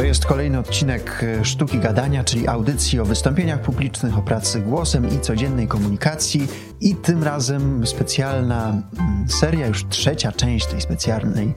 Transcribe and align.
To 0.00 0.04
jest 0.04 0.26
kolejny 0.26 0.58
odcinek 0.58 1.24
e, 1.24 1.44
Sztuki 1.44 1.78
Gadania, 1.78 2.24
czyli 2.24 2.48
audycji 2.48 3.00
o 3.00 3.04
wystąpieniach 3.04 3.60
publicznych, 3.60 4.18
o 4.18 4.22
pracy 4.22 4.60
głosem 4.60 5.08
i 5.16 5.20
codziennej 5.20 5.68
komunikacji. 5.68 6.48
I 6.80 6.94
tym 6.94 7.22
razem 7.22 7.86
specjalna 7.86 8.68
mm, 8.68 9.28
seria, 9.28 9.66
już 9.66 9.88
trzecia 9.88 10.32
część 10.32 10.66
tej 10.66 10.80
specjalnej 10.80 11.54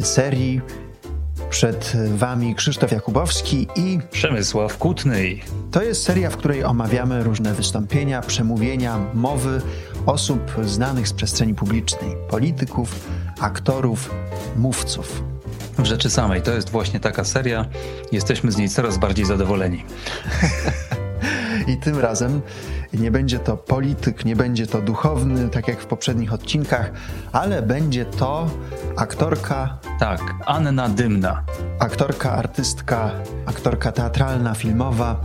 serii. 0.00 0.60
Przed 1.50 1.96
Wami 2.14 2.54
Krzysztof 2.54 2.92
Jakubowski 2.92 3.68
i 3.76 3.98
Przemysław 4.10 4.78
Kutny. 4.78 5.36
To 5.70 5.82
jest 5.82 6.02
seria, 6.02 6.30
w 6.30 6.36
której 6.36 6.64
omawiamy 6.64 7.22
różne 7.22 7.54
wystąpienia, 7.54 8.20
przemówienia, 8.20 8.98
mowy 9.14 9.60
osób 10.06 10.40
znanych 10.62 11.08
z 11.08 11.12
przestrzeni 11.12 11.54
publicznej, 11.54 12.10
polityków, 12.30 13.08
aktorów, 13.40 14.14
mówców. 14.56 15.35
W 15.78 15.84
rzeczy 15.84 16.10
samej 16.10 16.42
to 16.42 16.52
jest 16.52 16.70
właśnie 16.70 17.00
taka 17.00 17.24
seria. 17.24 17.64
Jesteśmy 18.12 18.52
z 18.52 18.56
niej 18.56 18.68
coraz 18.68 18.98
bardziej 18.98 19.24
zadowoleni. 19.24 19.84
I 21.72 21.76
tym 21.76 21.98
razem 21.98 22.40
nie 22.92 23.10
będzie 23.10 23.38
to 23.38 23.56
polityk, 23.56 24.24
nie 24.24 24.36
będzie 24.36 24.66
to 24.66 24.82
duchowny, 24.82 25.48
tak 25.48 25.68
jak 25.68 25.80
w 25.80 25.86
poprzednich 25.86 26.32
odcinkach, 26.32 26.90
ale 27.32 27.62
będzie 27.62 28.04
to 28.04 28.50
aktorka. 28.96 29.78
Tak, 29.98 30.34
Anna 30.46 30.88
Dymna. 30.88 31.42
Aktorka, 31.78 32.32
artystka, 32.32 33.10
aktorka 33.46 33.92
teatralna, 33.92 34.54
filmowa, 34.54 35.20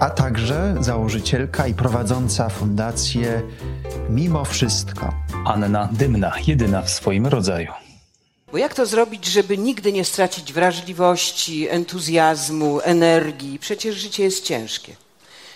a 0.00 0.10
także 0.10 0.74
założycielka 0.80 1.66
i 1.66 1.74
prowadząca 1.74 2.48
fundację 2.48 3.42
Mimo 4.10 4.44
Wszystko. 4.44 5.12
Anna 5.44 5.88
Dymna, 5.92 6.32
jedyna 6.46 6.82
w 6.82 6.90
swoim 6.90 7.26
rodzaju. 7.26 7.81
Bo 8.52 8.58
jak 8.58 8.74
to 8.74 8.86
zrobić, 8.86 9.24
żeby 9.24 9.58
nigdy 9.58 9.92
nie 9.92 10.04
stracić 10.04 10.52
wrażliwości, 10.52 11.68
entuzjazmu, 11.68 12.80
energii? 12.80 13.58
Przecież 13.58 13.96
życie 13.96 14.22
jest 14.22 14.44
ciężkie. 14.44 14.96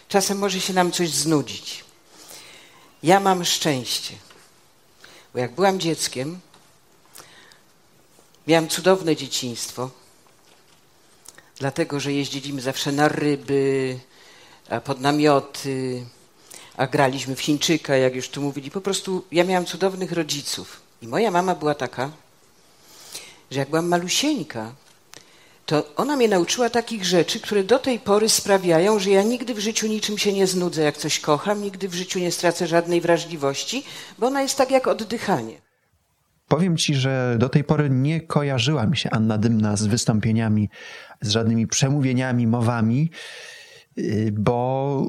Czasem 0.08 0.38
może 0.38 0.60
się 0.60 0.72
nam 0.72 0.92
coś 0.92 1.10
znudzić. 1.10 1.84
Ja 3.02 3.20
mam 3.20 3.44
szczęście, 3.44 4.14
bo 5.34 5.38
jak 5.40 5.54
byłam 5.54 5.80
dzieckiem, 5.80 6.40
miałam 8.46 8.68
cudowne 8.68 9.16
dzieciństwo, 9.16 9.90
dlatego 11.58 12.00
że 12.00 12.12
jeździliśmy 12.12 12.60
zawsze 12.60 12.92
na 12.92 13.08
ryby, 13.08 13.98
pod 14.84 15.00
namioty, 15.00 16.06
a 16.76 16.86
graliśmy 16.86 17.36
w 17.36 17.40
Chińczyka, 17.40 17.96
jak 17.96 18.14
już 18.14 18.28
tu 18.28 18.42
mówili. 18.42 18.70
Po 18.70 18.80
prostu 18.80 19.24
ja 19.32 19.44
miałam 19.44 19.66
cudownych 19.66 20.12
rodziców. 20.12 20.80
I 21.02 21.06
moja 21.08 21.30
mama 21.30 21.54
była 21.54 21.74
taka, 21.74 22.10
że 23.50 23.58
jak 23.58 23.70
byłam 23.70 23.88
malusieńka, 23.88 24.72
to 25.66 25.94
ona 25.96 26.16
mnie 26.16 26.28
nauczyła 26.28 26.70
takich 26.70 27.04
rzeczy, 27.04 27.40
które 27.40 27.64
do 27.64 27.78
tej 27.78 27.98
pory 27.98 28.28
sprawiają, 28.28 28.98
że 28.98 29.10
ja 29.10 29.22
nigdy 29.22 29.54
w 29.54 29.58
życiu 29.58 29.86
niczym 29.86 30.18
się 30.18 30.32
nie 30.32 30.46
znudzę, 30.46 30.82
jak 30.82 30.96
coś 30.96 31.20
kocham, 31.20 31.62
nigdy 31.62 31.88
w 31.88 31.94
życiu 31.94 32.18
nie 32.18 32.32
stracę 32.32 32.66
żadnej 32.66 33.00
wrażliwości, 33.00 33.84
bo 34.18 34.26
ona 34.26 34.42
jest 34.42 34.58
tak 34.58 34.70
jak 34.70 34.86
oddychanie. 34.86 35.66
Powiem 36.48 36.76
ci, 36.76 36.94
że 36.94 37.36
do 37.38 37.48
tej 37.48 37.64
pory 37.64 37.90
nie 37.90 38.20
kojarzyła 38.20 38.86
mi 38.86 38.96
się 38.96 39.10
Anna 39.10 39.38
Dymna 39.38 39.76
z 39.76 39.86
wystąpieniami, 39.86 40.70
z 41.20 41.30
żadnymi 41.30 41.66
przemówieniami, 41.66 42.46
mowami, 42.46 43.10
y, 43.98 44.32
bo 44.32 45.06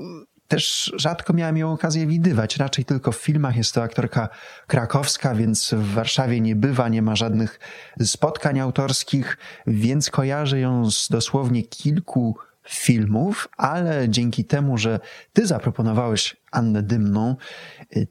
też 0.47 0.93
rzadko 0.95 1.33
miałem 1.33 1.57
ją 1.57 1.71
okazję 1.71 2.07
widywać. 2.07 2.57
Raczej 2.57 2.85
tylko 2.85 3.11
w 3.11 3.17
filmach 3.17 3.55
jest 3.57 3.73
to 3.73 3.83
aktorka 3.83 4.29
krakowska, 4.67 5.35
więc 5.35 5.73
w 5.73 5.93
Warszawie 5.93 6.41
nie 6.41 6.55
bywa, 6.55 6.89
nie 6.89 7.01
ma 7.01 7.15
żadnych 7.15 7.59
spotkań 8.05 8.59
autorskich, 8.59 9.37
więc 9.67 10.09
kojarzę 10.09 10.59
ją 10.59 10.91
z 10.91 11.07
dosłownie 11.09 11.63
kilku 11.63 12.37
filmów, 12.69 13.47
ale 13.57 14.09
dzięki 14.09 14.45
temu, 14.45 14.77
że 14.77 14.99
ty 15.33 15.47
zaproponowałeś 15.47 16.37
Annę 16.51 16.83
Dymną, 16.83 17.35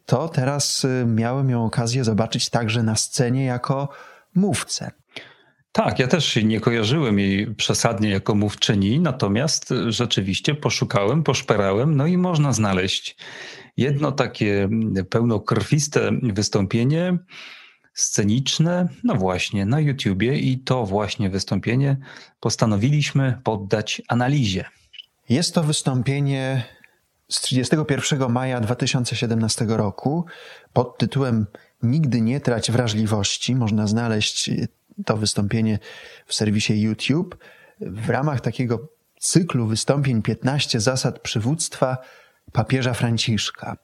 to 0.07 0.29
teraz 0.29 0.87
miałem 1.07 1.51
ją 1.51 1.65
okazję 1.65 2.05
zobaczyć 2.05 2.51
także 2.51 2.83
na 2.83 2.97
scenie 2.97 3.45
jako 3.45 3.89
mówcę. 4.35 4.91
Tak, 5.77 5.99
ja 5.99 6.09
też 6.09 6.37
nie 6.37 6.61
kojarzyłem 6.61 7.19
jej 7.19 7.55
przesadnie 7.55 8.11
jako 8.11 8.35
mówczyni, 8.35 9.01
natomiast 9.01 9.75
rzeczywiście 9.89 10.55
poszukałem, 10.55 11.23
poszperałem, 11.23 11.97
no 11.97 12.07
i 12.07 12.17
można 12.17 12.53
znaleźć 12.53 13.17
jedno 13.77 14.13
takie 14.13 14.69
pełnokrwiste 15.11 16.11
wystąpienie 16.23 17.19
sceniczne, 17.95 18.89
no 19.05 19.15
właśnie, 19.15 19.67
na 19.67 19.81
YouTubie 19.81 20.39
i 20.39 20.59
to 20.59 20.87
właśnie 20.87 21.31
wystąpienie 21.31 21.97
postanowiliśmy 22.41 23.41
poddać 23.45 24.03
analizie. 24.09 24.65
Jest 25.29 25.55
to 25.55 25.63
wystąpienie 25.63 26.65
z 27.29 27.41
31 27.41 28.33
maja 28.33 28.61
2017 28.61 29.65
roku 29.69 30.25
pod 30.73 30.99
tytułem 30.99 31.47
Nigdy 31.83 32.21
nie 32.21 32.41
trać 32.41 32.71
wrażliwości. 32.71 33.55
Można 33.55 33.87
znaleźć 33.87 34.51
to 35.05 35.17
wystąpienie 35.17 35.79
w 36.27 36.35
serwisie 36.35 36.83
YouTube 36.83 37.37
w 37.81 38.11
ramach 38.11 38.41
takiego 38.41 38.89
cyklu 39.21 39.67
wystąpień 39.67 40.23
15 40.23 40.81
zasad 40.81 41.19
przywództwa 41.19 41.99
papieża 42.53 42.95
Franciszka. 42.95 43.77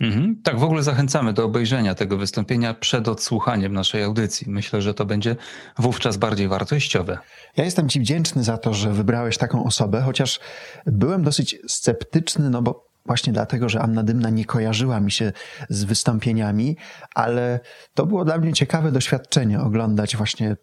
Mhm. 0.00 0.36
Tak, 0.42 0.58
w 0.58 0.64
ogóle 0.64 0.82
zachęcamy 0.82 1.32
do 1.32 1.44
obejrzenia 1.44 1.94
tego 1.94 2.16
wystąpienia 2.16 2.74
przed 2.74 3.08
odsłuchaniem 3.08 3.72
naszej 3.72 4.02
audycji. 4.02 4.50
Myślę, 4.50 4.82
że 4.82 4.94
to 4.94 5.04
będzie 5.04 5.36
wówczas 5.78 6.16
bardziej 6.16 6.48
wartościowe. 6.48 7.18
Ja 7.56 7.64
jestem 7.64 7.88
Ci 7.88 8.00
wdzięczny 8.00 8.44
za 8.44 8.58
to, 8.58 8.74
że 8.74 8.92
wybrałeś 8.92 9.38
taką 9.38 9.64
osobę, 9.64 10.02
chociaż 10.02 10.40
byłem 10.86 11.22
dosyć 11.22 11.56
sceptyczny, 11.68 12.50
no 12.50 12.62
bo 12.62 12.89
właśnie 13.06 13.32
dlatego, 13.32 13.68
że 13.68 13.80
Anna 13.80 14.02
Dymna 14.02 14.30
nie 14.30 14.44
kojarzyła 14.44 15.00
mi 15.00 15.10
się 15.10 15.32
z 15.68 15.84
wystąpieniami, 15.84 16.76
ale 17.14 17.60
to 17.94 18.06
było 18.06 18.24
dla 18.24 18.38
mnie 18.38 18.52
ciekawe 18.52 18.92
doświadczenie 18.92 19.60
oglądać 19.60 20.16
właśnie 20.16 20.56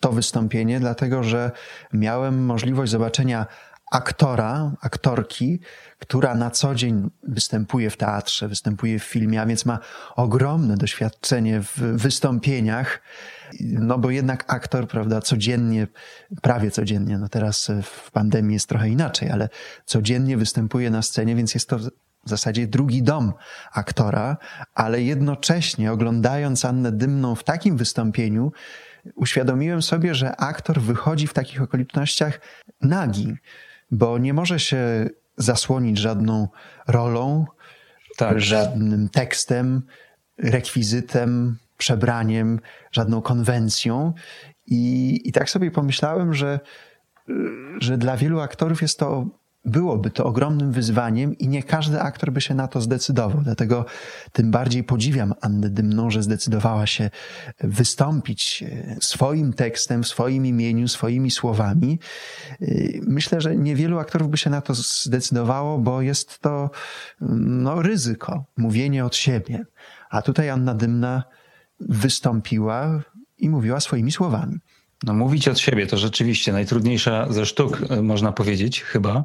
to 0.00 0.12
wystąpienie, 0.12 0.80
dlatego 0.80 1.22
że 1.22 1.50
miałem 1.92 2.44
możliwość 2.44 2.92
zobaczenia 2.92 3.46
aktora, 3.92 4.72
aktorki, 4.80 5.60
która 5.98 6.34
na 6.34 6.50
co 6.50 6.74
dzień 6.74 7.10
występuje 7.22 7.90
w 7.90 7.96
teatrze, 7.96 8.48
występuje 8.48 8.98
w 8.98 9.04
filmie, 9.04 9.40
a 9.42 9.46
więc 9.46 9.66
ma 9.66 9.78
ogromne 10.16 10.76
doświadczenie 10.76 11.60
w 11.60 11.78
wystąpieniach. 11.78 13.00
No 13.60 13.98
bo 13.98 14.10
jednak 14.10 14.44
aktor, 14.46 14.88
prawda, 14.88 15.20
codziennie, 15.20 15.86
prawie 16.42 16.70
codziennie, 16.70 17.18
no 17.18 17.28
teraz 17.28 17.70
w 17.82 18.10
pandemii 18.10 18.54
jest 18.54 18.68
trochę 18.68 18.88
inaczej, 18.88 19.30
ale 19.30 19.48
codziennie 19.84 20.36
występuje 20.36 20.90
na 20.90 21.02
scenie, 21.02 21.36
więc 21.36 21.54
jest 21.54 21.68
to 21.68 21.78
w 22.24 22.28
zasadzie 22.28 22.66
drugi 22.66 23.02
dom 23.02 23.32
aktora, 23.72 24.36
ale 24.74 25.02
jednocześnie 25.02 25.92
oglądając 25.92 26.64
Annę 26.64 26.92
Dymną 26.92 27.34
w 27.34 27.44
takim 27.44 27.76
wystąpieniu, 27.76 28.52
uświadomiłem 29.14 29.82
sobie, 29.82 30.14
że 30.14 30.36
aktor 30.36 30.80
wychodzi 30.80 31.26
w 31.26 31.32
takich 31.32 31.62
okolicznościach 31.62 32.40
nagi, 32.80 33.34
bo 33.90 34.18
nie 34.18 34.34
może 34.34 34.60
się 34.60 35.08
zasłonić 35.36 35.98
żadną 35.98 36.48
rolą, 36.88 37.46
tak. 38.16 38.40
żadnym 38.40 39.08
tekstem, 39.08 39.82
rekwizytem, 40.38 41.56
przebraniem, 41.82 42.60
żadną 42.92 43.22
konwencją. 43.22 44.12
I, 44.66 45.20
I 45.24 45.32
tak 45.32 45.50
sobie 45.50 45.70
pomyślałem, 45.70 46.34
że, 46.34 46.60
że 47.78 47.98
dla 47.98 48.16
wielu 48.16 48.40
aktorów 48.40 48.82
jest 48.82 48.98
to 48.98 49.26
byłoby 49.64 50.10
to 50.10 50.24
ogromnym 50.24 50.72
wyzwaniem 50.72 51.38
i 51.38 51.48
nie 51.48 51.62
każdy 51.62 52.00
aktor 52.00 52.32
by 52.32 52.40
się 52.40 52.54
na 52.54 52.68
to 52.68 52.80
zdecydował. 52.80 53.40
Dlatego 53.42 53.86
tym 54.32 54.50
bardziej 54.50 54.84
podziwiam 54.84 55.34
Annę 55.40 55.70
Dymną, 55.70 56.10
że 56.10 56.22
zdecydowała 56.22 56.86
się 56.86 57.10
wystąpić 57.60 58.64
e, 58.66 58.96
swoim 59.00 59.52
tekstem, 59.52 60.02
w 60.02 60.08
swoim 60.08 60.46
imieniu, 60.46 60.88
swoimi 60.88 61.30
słowami. 61.30 61.98
E, 62.50 62.66
myślę, 63.06 63.40
że 63.40 63.56
niewielu 63.56 63.98
aktorów 63.98 64.30
by 64.30 64.36
się 64.36 64.50
na 64.50 64.60
to 64.60 64.74
zdecydowało, 64.74 65.78
bo 65.78 66.02
jest 66.02 66.38
to 66.38 66.70
no, 67.20 67.82
ryzyko, 67.82 68.44
mówienie 68.56 69.04
od 69.04 69.16
siebie. 69.16 69.64
A 70.10 70.22
tutaj 70.22 70.50
Anna 70.50 70.74
Dymna 70.74 71.24
wystąpiła 71.88 73.02
i 73.38 73.48
mówiła 73.48 73.80
swoimi 73.80 74.12
słowami. 74.12 74.58
No 75.02 75.14
mówić 75.14 75.48
od 75.48 75.58
siebie 75.58 75.86
to 75.86 75.96
rzeczywiście 75.96 76.52
najtrudniejsza 76.52 77.32
ze 77.32 77.46
sztuk, 77.46 77.82
e, 77.90 78.02
można 78.02 78.32
powiedzieć, 78.32 78.82
chyba. 78.82 79.24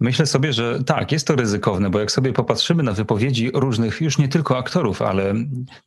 Myślę 0.00 0.26
sobie, 0.26 0.52
że 0.52 0.84
tak, 0.84 1.12
jest 1.12 1.26
to 1.26 1.36
ryzykowne, 1.36 1.90
bo 1.90 2.00
jak 2.00 2.12
sobie 2.12 2.32
popatrzymy 2.32 2.82
na 2.82 2.92
wypowiedzi 2.92 3.50
różnych, 3.54 4.00
już 4.00 4.18
nie 4.18 4.28
tylko 4.28 4.58
aktorów, 4.58 5.02
ale 5.02 5.34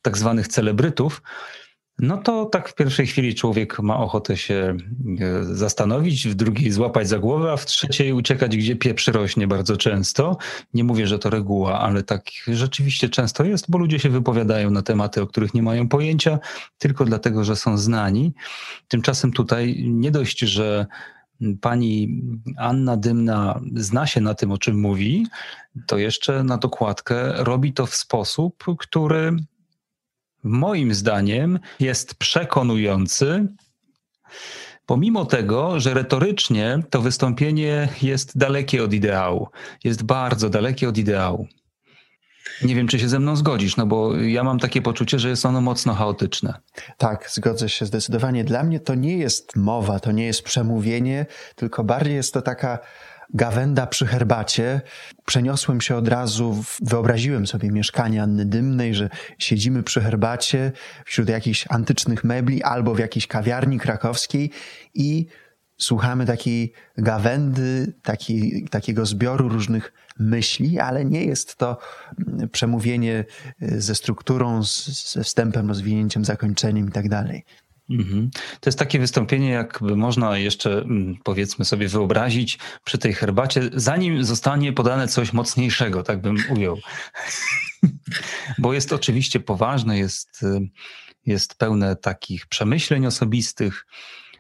tak 0.02 0.18
zwanych 0.18 0.48
celebrytów, 0.48 1.22
no 2.00 2.18
to 2.18 2.45
tak 2.45 2.69
w 2.69 2.75
pierwszej 2.75 3.07
chwili 3.07 3.36
człowiek 3.36 3.80
ma 3.80 3.98
ochotę 3.98 4.38
się 4.38 4.78
e, 5.19 5.44
zastanowić, 5.44 6.28
w 6.28 6.36
drugiej 6.36 6.72
złapać 6.72 7.10
za 7.10 7.19
głowę, 7.19 7.51
a 7.51 7.57
w 7.57 7.66
trzeciej 7.66 8.13
uciekać, 8.13 8.57
gdzie 8.57 8.75
pieprz 8.75 9.07
rośnie 9.07 9.48
bardzo 9.48 9.78
często. 9.78 10.38
Nie 10.74 10.84
mówię, 10.84 11.07
że 11.07 11.19
to 11.19 11.30
reguła, 11.30 11.80
ale 11.80 12.04
tak 12.04 12.25
rzeczywiście 12.48 13.10
często 13.10 13.44
jest, 13.44 13.66
bo 13.69 13.78
ludzie 13.78 14.00
się 14.00 14.10
wypowiadają 14.10 14.72
na 14.72 14.81
tematy, 14.81 15.22
o 15.22 15.28
których 15.28 15.54
nie 15.54 15.63
mają 15.63 15.90
pojęcia, 15.90 16.40
tylko 16.78 17.06
dlatego, 17.06 17.44
że 17.44 17.56
są 17.56 17.78
znani. 17.78 18.34
Tymczasem 18.88 19.31
tutaj 19.31 19.84
nie 19.88 20.12
dość, 20.12 20.39
że 20.39 20.86
pani 21.62 22.22
Anna 22.57 22.98
Dymna 22.98 23.62
zna 23.75 24.07
się 24.07 24.22
na 24.22 24.34
tym, 24.34 24.51
o 24.51 24.57
czym 24.57 24.80
mówi, 24.80 25.28
to 25.88 25.98
jeszcze 25.98 26.44
na 26.44 26.57
dokładkę 26.57 27.44
robi 27.44 27.74
to 27.74 27.86
w 27.86 27.96
sposób, 27.96 28.63
który 28.80 29.36
moim 30.44 30.94
zdaniem 30.94 31.60
jest 31.80 32.16
przekonujący, 32.16 33.48
pomimo 34.86 35.25
tego, 35.25 35.80
że 35.80 35.94
retorycznie 35.94 36.80
to 36.90 37.01
wystąpienie 37.01 37.90
jest 38.01 38.38
dalekie 38.38 38.84
od 38.84 38.94
ideału. 38.94 39.48
Jest 39.84 40.04
bardzo 40.04 40.50
dalekie 40.50 40.90
od 40.90 40.98
ideału. 40.98 41.48
Nie 42.63 42.75
wiem, 42.75 42.88
czy 42.88 43.00
się 43.00 43.10
ze 43.10 43.19
mną 43.19 43.36
zgodzisz, 43.36 43.78
no 43.78 43.86
bo 43.86 44.18
ja 44.18 44.44
mam 44.44 44.60
takie 44.60 44.81
poczucie, 44.81 45.19
że 45.19 45.30
jest 45.30 45.45
ono 45.45 45.62
mocno 45.62 45.94
chaotyczne. 45.94 46.54
Tak, 46.98 47.30
zgodzę 47.30 47.69
się 47.69 47.86
zdecydowanie. 47.86 48.44
Dla 48.44 48.63
mnie 48.63 48.80
to 48.80 48.96
nie 48.96 49.18
jest 49.18 49.56
mowa, 49.56 50.00
to 50.00 50.12
nie 50.12 50.25
jest 50.25 50.44
przemówienie, 50.44 51.25
tylko 51.56 51.84
bardziej 51.84 52.16
jest 52.16 52.34
to 52.34 52.42
taka 52.42 52.80
gawenda 53.34 53.88
przy 53.88 54.06
herbacie. 54.06 54.82
Przeniosłem 55.26 55.82
się 55.82 55.96
od 55.96 56.08
razu, 56.08 56.64
wyobraziłem 56.82 57.48
sobie 57.48 57.72
mieszkanie 57.72 58.24
Anny 58.24 58.46
Dymnej, 58.46 58.96
że 58.96 59.10
siedzimy 59.40 59.84
przy 59.84 60.02
herbacie 60.02 60.72
wśród 61.06 61.30
jakichś 61.30 61.66
antycznych 61.70 62.24
mebli 62.24 62.64
albo 62.64 62.96
w 62.96 63.00
jakiejś 63.00 63.28
kawiarni 63.28 63.80
krakowskiej 63.80 64.52
i 64.94 65.28
słuchamy 65.78 66.26
takiej 66.26 66.74
gawędy, 66.98 67.94
takiej, 68.04 68.68
takiego 68.72 69.06
zbioru 69.06 69.50
różnych 69.50 69.94
myśli, 70.20 70.80
ale 70.80 71.06
nie 71.06 71.26
jest 71.26 71.56
to 71.56 71.78
przemówienie 72.52 73.26
ze 73.62 73.96
strukturą, 73.96 74.64
ze 75.14 75.24
wstępem, 75.24 75.68
rozwinięciem, 75.68 76.26
zakończeniem 76.26 76.90
i 76.90 76.92
tak. 76.92 77.06
To 78.60 78.69
jest 78.69 78.80
takie 78.80 79.00
wystąpienie, 79.00 79.50
jakby 79.50 79.95
można 79.95 80.38
jeszcze 80.38 80.81
mm, 80.81 81.18
powiedzmy 81.24 81.66
sobie 81.66 81.88
wyobrazić 81.88 82.60
przy 82.84 82.98
tej 82.98 83.13
herbacie, 83.13 83.69
zanim 83.74 84.24
zostanie 84.24 84.74
podane 84.74 85.07
coś 85.07 85.34
mocniejszego, 85.34 86.04
tak 86.04 86.22
bym 86.22 86.38
ujął. 86.50 86.78
Bo 88.57 88.74
jest 88.74 88.94
oczywiście 88.94 89.40
poważne, 89.40 89.98
jest, 89.98 90.44
y, 90.44 90.69
jest 91.25 91.56
pełne 91.56 91.95
takich 91.95 92.48
przemyśleń 92.48 93.06
osobistych, 93.06 93.86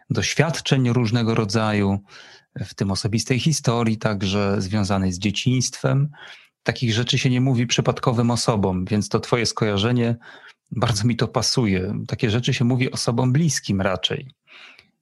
doświadczeń 0.09 0.89
różnego 0.89 1.35
rodzaju, 1.35 1.99
w 2.59 2.73
tym 2.73 2.91
osobistej 2.91 3.39
historii, 3.39 3.97
także 3.97 4.61
związanej 4.61 5.11
z 5.11 5.19
dzieciństwem. 5.19 6.09
Takich 6.63 6.93
rzeczy 6.93 7.17
się 7.17 7.29
nie 7.29 7.41
mówi 7.41 7.67
przypadkowym 7.67 8.31
osobom, 8.31 8.85
więc 8.85 9.09
to 9.09 9.19
Twoje 9.19 9.45
skojarzenie 9.45 10.15
bardzo 10.75 11.07
mi 11.07 11.15
to 11.15 11.27
pasuje. 11.27 11.93
Takie 12.07 12.29
rzeczy 12.29 12.53
się 12.53 12.65
mówi 12.65 12.91
osobom 12.91 13.33
bliskim 13.33 13.81
raczej. 13.81 14.31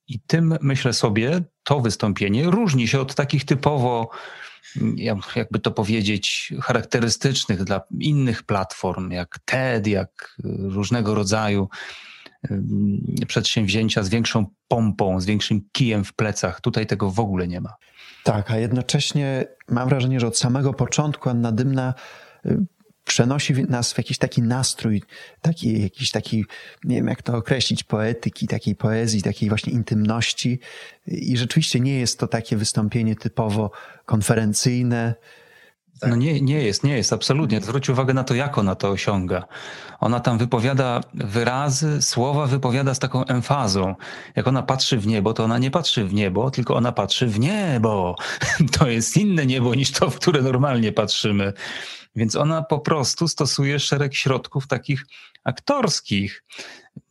I 0.07 0.19
tym, 0.19 0.57
myślę 0.61 0.93
sobie, 0.93 1.41
to 1.63 1.79
wystąpienie 1.79 2.43
różni 2.43 2.87
się 2.87 2.99
od 2.99 3.15
takich 3.15 3.45
typowo, 3.45 4.09
jakby 5.35 5.59
to 5.59 5.71
powiedzieć, 5.71 6.53
charakterystycznych 6.61 7.63
dla 7.63 7.81
innych 7.99 8.43
platform, 8.43 9.11
jak 9.11 9.39
TED, 9.45 9.87
jak 9.87 10.37
różnego 10.43 11.15
rodzaju 11.15 11.69
przedsięwzięcia 13.27 14.03
z 14.03 14.09
większą 14.09 14.45
pompą, 14.67 15.21
z 15.21 15.25
większym 15.25 15.61
kijem 15.71 16.03
w 16.03 16.13
plecach. 16.13 16.61
Tutaj 16.61 16.87
tego 16.87 17.11
w 17.11 17.19
ogóle 17.19 17.47
nie 17.47 17.61
ma. 17.61 17.75
Tak, 18.23 18.51
a 18.51 18.57
jednocześnie 18.57 19.45
mam 19.69 19.89
wrażenie, 19.89 20.19
że 20.19 20.27
od 20.27 20.37
samego 20.37 20.73
początku 20.73 21.29
Anna 21.29 21.51
Dymna 21.51 21.93
przenosi 23.03 23.53
nas 23.53 23.93
w 23.93 23.97
jakiś 23.97 24.17
taki 24.17 24.41
nastrój, 24.41 25.03
taki, 25.41 25.81
jakiś 25.81 26.11
taki, 26.11 26.45
nie 26.83 26.95
wiem 26.95 27.07
jak 27.07 27.21
to 27.21 27.37
określić, 27.37 27.83
poetyki, 27.83 28.47
takiej 28.47 28.75
poezji, 28.75 29.21
takiej 29.21 29.49
właśnie 29.49 29.73
intymności. 29.73 30.59
I 31.07 31.37
rzeczywiście 31.37 31.79
nie 31.79 31.99
jest 31.99 32.19
to 32.19 32.27
takie 32.27 32.57
wystąpienie 32.57 33.15
typowo 33.15 33.71
konferencyjne, 34.05 35.15
tak. 35.99 36.09
No 36.09 36.15
nie, 36.15 36.41
nie 36.41 36.63
jest, 36.63 36.83
nie 36.83 36.97
jest, 36.97 37.13
absolutnie. 37.13 37.61
Zwróć 37.61 37.89
uwagę 37.89 38.13
na 38.13 38.23
to, 38.23 38.33
jak 38.35 38.57
ona 38.57 38.75
to 38.75 38.89
osiąga. 38.89 39.43
Ona 39.99 40.19
tam 40.19 40.37
wypowiada 40.37 41.01
wyrazy, 41.13 42.01
słowa 42.01 42.45
wypowiada 42.45 42.93
z 42.93 42.99
taką 42.99 43.25
emfazą. 43.25 43.95
Jak 44.35 44.47
ona 44.47 44.63
patrzy 44.63 44.97
w 44.97 45.07
niebo, 45.07 45.33
to 45.33 45.43
ona 45.43 45.57
nie 45.57 45.71
patrzy 45.71 46.05
w 46.05 46.13
niebo, 46.13 46.51
tylko 46.51 46.75
ona 46.75 46.91
patrzy 46.91 47.27
w 47.27 47.39
niebo. 47.39 48.15
To 48.79 48.89
jest 48.89 49.17
inne 49.17 49.45
niebo 49.45 49.75
niż 49.75 49.91
to, 49.91 50.09
w 50.09 50.15
które 50.15 50.41
normalnie 50.41 50.91
patrzymy. 50.91 51.53
Więc 52.15 52.35
ona 52.35 52.61
po 52.61 52.79
prostu 52.79 53.27
stosuje 53.27 53.79
szereg 53.79 54.15
środków 54.15 54.67
takich 54.67 55.05
aktorskich. 55.43 56.43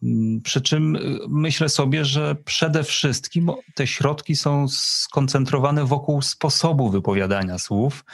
Mm, 0.02 0.40
przy 0.42 0.60
czym 0.60 0.96
y, 0.96 1.18
myślę 1.28 1.68
sobie, 1.68 2.04
że 2.04 2.34
przede 2.34 2.84
wszystkim 2.84 3.50
te 3.74 3.86
środki 3.86 4.36
są 4.36 4.68
skoncentrowane 4.68 5.84
wokół 5.84 6.22
sposobu 6.22 6.90
wypowiadania 6.90 7.58
słów, 7.58 8.04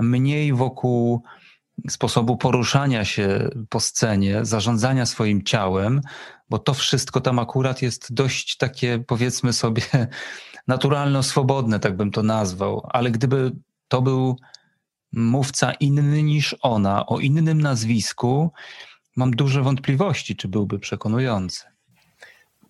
mniej 0.00 0.52
wokół 0.52 1.22
sposobu 1.90 2.36
poruszania 2.36 3.04
się 3.04 3.50
po 3.68 3.80
scenie, 3.80 4.44
zarządzania 4.44 5.06
swoim 5.06 5.42
ciałem, 5.42 6.00
bo 6.50 6.58
to 6.58 6.74
wszystko 6.74 7.20
tam 7.20 7.38
akurat 7.38 7.82
jest 7.82 8.14
dość 8.14 8.56
takie, 8.56 9.04
powiedzmy 9.06 9.52
sobie, 9.52 9.82
naturalno-swobodne, 10.68 11.80
tak 11.80 11.96
bym 11.96 12.10
to 12.10 12.22
nazwał. 12.22 12.86
Ale 12.90 13.10
gdyby 13.10 13.52
to 13.88 14.02
był 14.02 14.36
mówca 15.12 15.72
inny 15.72 16.22
niż 16.22 16.56
ona, 16.60 17.06
o 17.06 17.18
innym 17.18 17.60
nazwisku, 17.60 18.52
mam 19.16 19.30
duże 19.30 19.62
wątpliwości, 19.62 20.36
czy 20.36 20.48
byłby 20.48 20.78
przekonujący. 20.78 21.64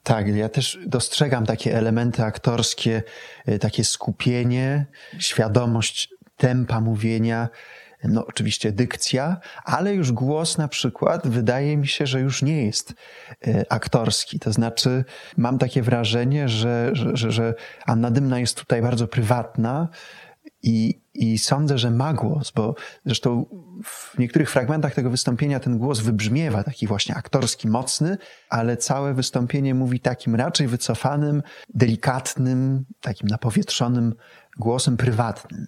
Tak, 0.03 0.29
ja 0.29 0.49
też 0.49 0.79
dostrzegam 0.87 1.47
takie 1.47 1.79
elementy 1.79 2.23
aktorskie, 2.23 3.03
y, 3.49 3.59
takie 3.59 3.85
skupienie, 3.85 4.87
świadomość 5.19 6.09
tempa 6.37 6.81
mówienia, 6.81 7.49
no 8.05 8.27
oczywiście 8.27 8.73
dykcja, 8.73 9.41
ale 9.65 9.94
już 9.94 10.12
głos 10.12 10.59
na 10.59 10.69
przykład 10.69 11.29
wydaje 11.29 11.77
mi 11.77 11.89
się, 11.89 12.06
że 12.06 12.21
już 12.21 12.43
nie 12.43 12.67
jest 12.67 12.94
y, 13.47 13.65
aktorski. 13.69 14.39
To 14.39 14.53
znaczy 14.53 15.05
mam 15.37 15.59
takie 15.59 15.83
wrażenie, 15.83 16.49
że, 16.49 16.91
że, 16.93 17.33
że 17.33 17.55
Anna 17.87 18.11
Dymna 18.11 18.39
jest 18.39 18.59
tutaj 18.59 18.83
bardzo 18.83 19.09
prywatna, 19.09 19.89
i, 20.62 21.00
I 21.14 21.38
sądzę, 21.38 21.79
że 21.79 21.91
ma 21.91 22.14
głos, 22.14 22.50
bo 22.50 22.75
zresztą 23.06 23.47
w 23.85 24.19
niektórych 24.19 24.50
fragmentach 24.50 24.94
tego 24.94 25.11
wystąpienia 25.11 25.61
ten 25.61 25.79
głos 25.79 26.00
wybrzmiewa, 26.00 26.64
taki 26.64 26.87
właśnie 26.87 27.14
aktorski, 27.14 27.69
mocny, 27.69 28.19
ale 28.49 28.76
całe 28.76 29.14
wystąpienie 29.14 29.75
mówi 29.75 30.00
takim 30.00 30.35
raczej 30.35 30.69
wycofanym, 30.69 31.43
delikatnym, 31.75 32.85
takim 33.00 33.29
napowietrzonym 33.29 34.15
głosem 34.58 34.96
prywatnym. 34.96 35.67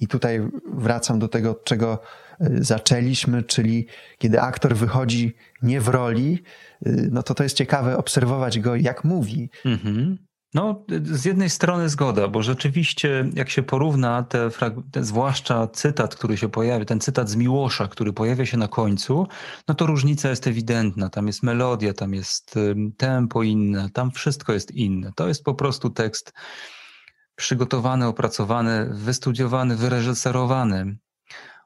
I 0.00 0.08
tutaj 0.08 0.40
wracam 0.72 1.18
do 1.18 1.28
tego, 1.28 1.54
czego 1.54 2.00
y, 2.40 2.64
zaczęliśmy, 2.64 3.42
czyli 3.42 3.86
kiedy 4.18 4.40
aktor 4.40 4.76
wychodzi 4.76 5.36
nie 5.62 5.80
w 5.80 5.88
roli, 5.88 6.42
y, 6.86 7.08
no 7.12 7.22
to 7.22 7.34
to 7.34 7.42
jest 7.42 7.56
ciekawe 7.56 7.96
obserwować 7.96 8.60
go, 8.60 8.76
jak 8.76 9.04
mówi. 9.04 9.50
Mhm. 9.64 10.18
No, 10.54 10.84
z 11.02 11.24
jednej 11.24 11.50
strony 11.50 11.88
zgoda, 11.88 12.28
bo 12.28 12.42
rzeczywiście, 12.42 13.30
jak 13.34 13.50
się 13.50 13.62
porówna 13.62 14.22
te, 14.22 14.50
zwłaszcza 15.00 15.66
cytat, 15.66 16.16
który 16.16 16.36
się 16.36 16.48
pojawia, 16.48 16.84
ten 16.84 17.00
cytat 17.00 17.28
z 17.28 17.36
Miłosza, 17.36 17.88
który 17.88 18.12
pojawia 18.12 18.46
się 18.46 18.56
na 18.56 18.68
końcu, 18.68 19.26
no 19.68 19.74
to 19.74 19.86
różnica 19.86 20.30
jest 20.30 20.46
ewidentna. 20.46 21.10
Tam 21.10 21.26
jest 21.26 21.42
melodia, 21.42 21.94
tam 21.94 22.14
jest 22.14 22.54
tempo 22.96 23.42
inne, 23.42 23.90
tam 23.90 24.10
wszystko 24.10 24.52
jest 24.52 24.70
inne. 24.70 25.12
To 25.16 25.28
jest 25.28 25.44
po 25.44 25.54
prostu 25.54 25.90
tekst 25.90 26.32
przygotowany, 27.36 28.06
opracowany, 28.06 28.90
wystudiowany, 28.92 29.76
wyreżyserowany. 29.76 30.96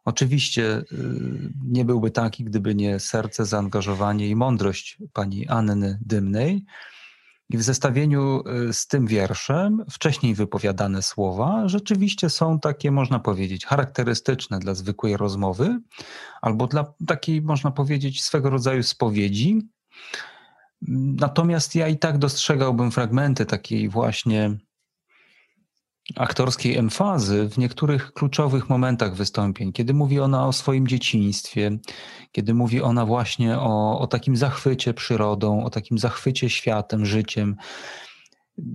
Oczywiście 0.05 0.63
y, 0.63 0.85
nie 1.65 1.85
byłby 1.85 2.11
taki, 2.11 2.45
gdyby 2.45 2.75
nie 2.75 3.01
serce, 3.01 3.47
zaangażowanie 3.47 4.29
i 4.29 4.37
mądrość 4.37 4.99
pani 5.13 5.49
Anny 5.49 5.99
Dymnej. 6.03 6.65
I 7.50 7.59
w 7.59 7.62
zestawieniu 7.62 8.42
y, 8.69 8.73
z 8.73 8.87
tym 8.87 9.07
wierszem 9.07 9.85
wcześniej 9.90 10.35
wypowiadane 10.35 11.02
słowa 11.02 11.69
rzeczywiście 11.69 12.30
są 12.30 12.61
takie, 12.61 12.90
można 12.90 13.19
powiedzieć, 13.19 13.66
charakterystyczne 13.66 14.59
dla 14.59 14.75
zwykłej 14.75 15.16
rozmowy, 15.16 15.80
albo 16.42 16.66
dla 16.66 16.95
takiej, 17.07 17.42
można 17.42 17.71
powiedzieć, 17.71 18.23
swego 18.23 18.50
rodzaju 18.50 18.83
spowiedzi. 18.83 19.69
Natomiast 21.16 21.75
ja 21.75 21.88
i 21.88 21.99
tak 21.99 22.19
dostrzegałbym 22.19 22.90
fragmenty 22.90 23.47
takiej 23.47 23.88
właśnie 23.88 24.59
aktorskiej 26.17 26.76
emfazy 26.76 27.49
w 27.49 27.59
niektórych 27.59 28.12
kluczowych 28.12 28.69
momentach 28.69 29.14
wystąpień, 29.14 29.73
kiedy 29.73 29.95
mówi 29.95 30.21
ona 30.21 30.47
o 30.47 30.52
swoim 30.52 30.88
dzieciństwie, 30.88 31.79
kiedy 32.33 32.55
mówi 32.55 32.83
ona 32.83 33.07
właśnie 33.07 33.59
o, 33.59 33.99
o 33.99 34.07
takim 34.07 34.37
zachwycie 34.37 34.95
przyrodą, 34.95 35.64
o 35.64 35.71
takim 35.71 35.99
zachwycie 35.99 36.50
światem, 36.50 37.07
życiem. 37.07 37.57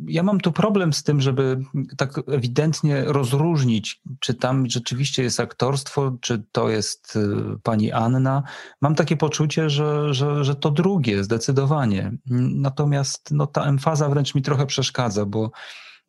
Ja 0.07 0.23
mam 0.23 0.39
tu 0.39 0.51
problem 0.51 0.93
z 0.93 1.03
tym, 1.03 1.21
żeby 1.21 1.61
tak 1.97 2.21
ewidentnie 2.27 3.03
rozróżnić, 3.05 4.01
czy 4.19 4.33
tam 4.33 4.69
rzeczywiście 4.69 5.23
jest 5.23 5.39
aktorstwo, 5.39 6.17
czy 6.21 6.43
to 6.51 6.69
jest 6.69 7.15
y, 7.15 7.19
pani 7.63 7.91
Anna. 7.91 8.43
Mam 8.81 8.95
takie 8.95 9.17
poczucie, 9.17 9.69
że, 9.69 10.13
że, 10.13 10.43
że 10.43 10.55
to 10.55 10.71
drugie 10.71 11.23
zdecydowanie. 11.23 12.11
Natomiast 12.55 13.31
no, 13.31 13.47
ta 13.47 13.65
emfaza 13.65 14.09
wręcz 14.09 14.35
mi 14.35 14.41
trochę 14.41 14.65
przeszkadza, 14.65 15.25
bo 15.25 15.51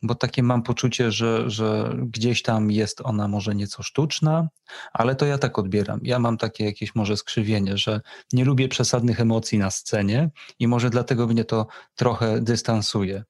bo 0.02 0.14
takie 0.14 0.42
mam 0.42 0.62
poczucie, 0.62 1.12
że, 1.12 1.50
że 1.50 1.96
gdzieś 2.02 2.42
tam 2.42 2.70
jest 2.70 3.00
ona 3.04 3.28
może 3.28 3.54
nieco 3.54 3.82
sztuczna, 3.82 4.48
ale 4.92 5.16
to 5.16 5.26
ja 5.26 5.38
tak 5.38 5.58
odbieram. 5.58 6.00
Ja 6.02 6.18
mam 6.18 6.36
takie 6.36 6.64
jakieś 6.64 6.94
może 6.94 7.16
skrzywienie, 7.16 7.76
że 7.76 8.00
nie 8.32 8.44
lubię 8.44 8.68
przesadnych 8.68 9.20
emocji 9.20 9.58
na 9.58 9.70
scenie 9.70 10.30
i 10.58 10.68
może 10.68 10.90
dlatego 10.90 11.26
mnie 11.26 11.44
to 11.44 11.66
trochę 11.94 12.40
dystansuje 12.40 13.24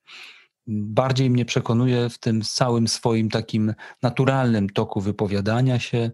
bardziej 0.67 1.31
mnie 1.31 1.45
przekonuje 1.45 2.09
w 2.09 2.19
tym 2.19 2.43
całym 2.43 2.89
swoim 2.89 3.31
takim 3.31 3.75
naturalnym 4.03 4.71
toku 4.71 5.01
wypowiadania 5.01 5.79
się, 5.79 6.11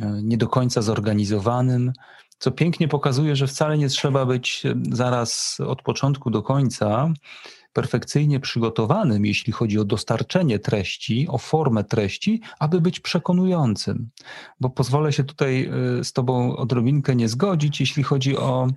e, 0.00 0.20
nie 0.22 0.36
do 0.36 0.48
końca 0.48 0.82
zorganizowanym, 0.82 1.92
co 2.38 2.50
pięknie 2.50 2.88
pokazuje, 2.88 3.36
że 3.36 3.46
wcale 3.46 3.78
nie 3.78 3.88
trzeba 3.88 4.26
być 4.26 4.66
e, 4.66 4.74
zaraz 4.92 5.58
od 5.66 5.82
początku 5.82 6.30
do 6.30 6.42
końca 6.42 7.12
perfekcyjnie 7.72 8.40
przygotowanym, 8.40 9.26
jeśli 9.26 9.52
chodzi 9.52 9.78
o 9.78 9.84
dostarczenie 9.84 10.58
treści, 10.58 11.26
o 11.28 11.38
formę 11.38 11.84
treści, 11.84 12.40
aby 12.58 12.80
być 12.80 13.00
przekonującym. 13.00 14.10
Bo 14.60 14.70
pozwolę 14.70 15.12
się 15.12 15.24
tutaj 15.24 15.70
y, 16.00 16.04
z 16.04 16.12
Tobą 16.12 16.56
odrobinkę 16.56 17.16
nie 17.16 17.28
zgodzić, 17.28 17.80
jeśli 17.80 18.02
chodzi 18.02 18.36
o 18.36 18.68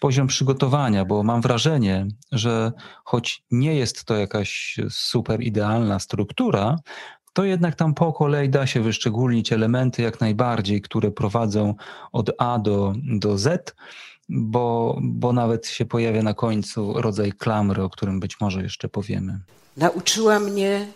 poziom 0.00 0.26
przygotowania, 0.26 1.04
bo 1.04 1.22
mam 1.22 1.40
wrażenie, 1.40 2.06
że 2.32 2.72
choć 3.04 3.42
nie 3.50 3.74
jest 3.74 4.04
to 4.04 4.16
jakaś 4.16 4.76
super 4.90 5.40
idealna 5.40 5.98
struktura, 5.98 6.76
to 7.34 7.44
jednak 7.44 7.74
tam 7.74 7.94
po 7.94 8.12
kolei 8.12 8.48
da 8.48 8.66
się 8.66 8.80
wyszczególnić 8.80 9.52
elementy 9.52 10.02
jak 10.02 10.20
najbardziej, 10.20 10.80
które 10.80 11.10
prowadzą 11.10 11.74
od 12.12 12.30
A 12.38 12.58
do, 12.58 12.92
do 13.02 13.38
Z 13.38 13.74
bo, 14.28 14.98
bo 15.02 15.32
nawet 15.32 15.66
się 15.66 15.84
pojawia 15.84 16.22
na 16.22 16.34
końcu 16.34 16.92
rodzaj 16.94 17.32
klamry, 17.32 17.82
o 17.82 17.90
którym 17.90 18.20
być 18.20 18.40
może 18.40 18.62
jeszcze 18.62 18.88
powiemy. 18.88 19.38
Nauczyła 19.76 20.40
mnie, 20.40 20.86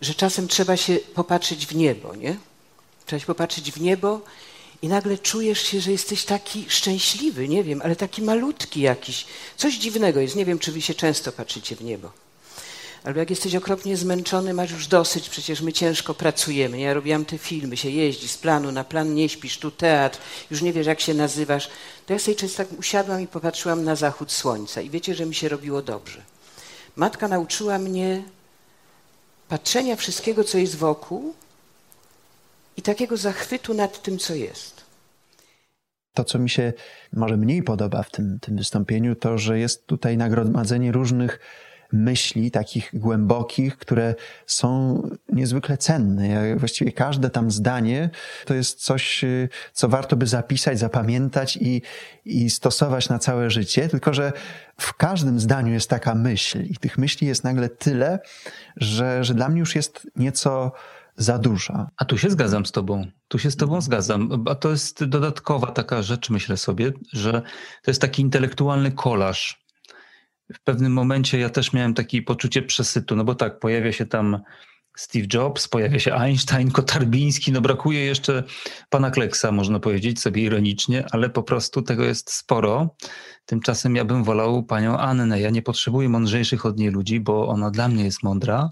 że 0.00 0.14
czasem 0.14 0.48
trzeba 0.48 0.76
się 0.76 0.96
popatrzeć 1.14 1.66
w 1.66 1.74
niebo, 1.74 2.16
nie? 2.16 2.36
Trzeba 3.06 3.20
się 3.20 3.26
popatrzeć 3.26 3.72
w 3.72 3.80
niebo 3.80 4.20
i 4.82 4.88
nagle 4.88 5.18
czujesz 5.18 5.62
się, 5.62 5.80
że 5.80 5.92
jesteś 5.92 6.24
taki 6.24 6.64
szczęśliwy, 6.68 7.48
nie 7.48 7.64
wiem, 7.64 7.80
ale 7.84 7.96
taki 7.96 8.22
malutki 8.22 8.80
jakiś. 8.80 9.26
Coś 9.56 9.78
dziwnego 9.78 10.20
jest. 10.20 10.36
Nie 10.36 10.44
wiem, 10.44 10.58
czy 10.58 10.72
wy 10.72 10.80
się 10.82 10.94
często 10.94 11.32
patrzycie 11.32 11.76
w 11.76 11.84
niebo. 11.84 12.12
Albo 13.04 13.18
jak 13.18 13.30
jesteś 13.30 13.54
okropnie 13.54 13.96
zmęczony, 13.96 14.54
masz 14.54 14.70
już 14.70 14.86
dosyć, 14.86 15.28
przecież 15.28 15.60
my 15.60 15.72
ciężko 15.72 16.14
pracujemy. 16.14 16.80
Ja 16.80 16.94
robiłam 16.94 17.24
te 17.24 17.38
filmy, 17.38 17.76
się 17.76 17.90
jeździ 17.90 18.28
z 18.28 18.38
planu 18.38 18.72
na 18.72 18.84
plan, 18.84 19.14
nie 19.14 19.28
śpisz, 19.28 19.58
tu 19.58 19.70
teatr, 19.70 20.18
już 20.50 20.62
nie 20.62 20.72
wiesz 20.72 20.86
jak 20.86 21.00
się 21.00 21.14
nazywasz. 21.14 21.70
To 22.06 22.12
ja 22.12 22.18
sobie 22.18 22.34
często 22.34 22.64
tak 22.64 22.78
usiadłam 22.78 23.20
i 23.20 23.26
popatrzyłam 23.26 23.84
na 23.84 23.96
zachód 23.96 24.32
słońca 24.32 24.80
i 24.80 24.90
wiecie, 24.90 25.14
że 25.14 25.26
mi 25.26 25.34
się 25.34 25.48
robiło 25.48 25.82
dobrze. 25.82 26.22
Matka 26.96 27.28
nauczyła 27.28 27.78
mnie 27.78 28.22
patrzenia 29.48 29.96
wszystkiego, 29.96 30.44
co 30.44 30.58
jest 30.58 30.76
wokół 30.76 31.34
i 32.76 32.82
takiego 32.82 33.16
zachwytu 33.16 33.74
nad 33.74 34.02
tym, 34.02 34.18
co 34.18 34.34
jest. 34.34 34.82
To, 36.14 36.24
co 36.24 36.38
mi 36.38 36.50
się 36.50 36.72
może 37.12 37.36
mniej 37.36 37.62
podoba 37.62 38.02
w 38.02 38.10
tym, 38.10 38.38
tym 38.40 38.56
wystąpieniu, 38.56 39.14
to, 39.16 39.38
że 39.38 39.58
jest 39.58 39.86
tutaj 39.86 40.16
nagromadzenie 40.16 40.92
różnych 40.92 41.38
myśli, 41.92 42.50
takich 42.50 42.90
głębokich, 42.94 43.76
które 43.76 44.14
są 44.46 45.02
niezwykle 45.28 45.78
cenne. 45.78 46.56
Właściwie 46.56 46.92
każde 46.92 47.30
tam 47.30 47.50
zdanie 47.50 48.10
to 48.44 48.54
jest 48.54 48.84
coś, 48.84 49.24
y, 49.24 49.48
co 49.72 49.88
warto 49.88 50.16
by 50.16 50.26
zapisać, 50.26 50.78
zapamiętać 50.78 51.56
i, 51.56 51.82
i 52.24 52.50
stosować 52.50 53.08
na 53.08 53.18
całe 53.18 53.50
życie, 53.50 53.88
tylko 53.88 54.14
że 54.14 54.32
w 54.76 54.94
każdym 54.94 55.40
zdaniu 55.40 55.72
jest 55.72 55.90
taka 55.90 56.14
myśl 56.14 56.62
i 56.62 56.76
tych 56.76 56.98
myśli 56.98 57.26
jest 57.26 57.44
nagle 57.44 57.68
tyle, 57.68 58.18
że, 58.76 59.24
że 59.24 59.34
dla 59.34 59.48
mnie 59.48 59.60
już 59.60 59.74
jest 59.76 60.06
nieco 60.16 60.72
za 61.16 61.38
duża. 61.38 61.90
A 61.96 62.04
tu 62.04 62.18
się 62.18 62.30
zgadzam 62.30 62.66
z 62.66 62.72
tobą. 62.72 63.06
Tu 63.28 63.38
się 63.38 63.50
z 63.50 63.56
tobą 63.56 63.80
zgadzam. 63.80 64.44
A 64.50 64.54
to 64.54 64.70
jest 64.70 65.04
dodatkowa 65.04 65.66
taka 65.66 66.02
rzecz, 66.02 66.30
myślę 66.30 66.56
sobie, 66.56 66.92
że 67.12 67.32
to 67.82 67.90
jest 67.90 68.00
taki 68.00 68.22
intelektualny 68.22 68.92
kolaż 68.92 69.61
w 70.54 70.60
pewnym 70.64 70.92
momencie 70.92 71.38
ja 71.38 71.50
też 71.50 71.72
miałem 71.72 71.94
takie 71.94 72.22
poczucie 72.22 72.62
przesytu, 72.62 73.16
no 73.16 73.24
bo 73.24 73.34
tak, 73.34 73.58
pojawia 73.58 73.92
się 73.92 74.06
tam 74.06 74.40
Steve 74.96 75.26
Jobs, 75.34 75.68
pojawia 75.68 75.98
się 75.98 76.14
Einstein, 76.14 76.70
Kotarbiński, 76.70 77.52
no 77.52 77.60
brakuje 77.60 78.04
jeszcze 78.04 78.44
pana 78.90 79.10
Kleksa, 79.10 79.52
można 79.52 79.80
powiedzieć 79.80 80.20
sobie 80.20 80.42
ironicznie, 80.42 81.04
ale 81.10 81.30
po 81.30 81.42
prostu 81.42 81.82
tego 81.82 82.04
jest 82.04 82.32
sporo. 82.32 82.96
Tymczasem 83.44 83.96
ja 83.96 84.04
bym 84.04 84.24
wolał 84.24 84.62
panią 84.62 84.98
Annę. 84.98 85.40
Ja 85.40 85.50
nie 85.50 85.62
potrzebuję 85.62 86.08
mądrzejszych 86.08 86.66
od 86.66 86.78
niej 86.78 86.90
ludzi, 86.90 87.20
bo 87.20 87.48
ona 87.48 87.70
dla 87.70 87.88
mnie 87.88 88.04
jest 88.04 88.22
mądra 88.22 88.68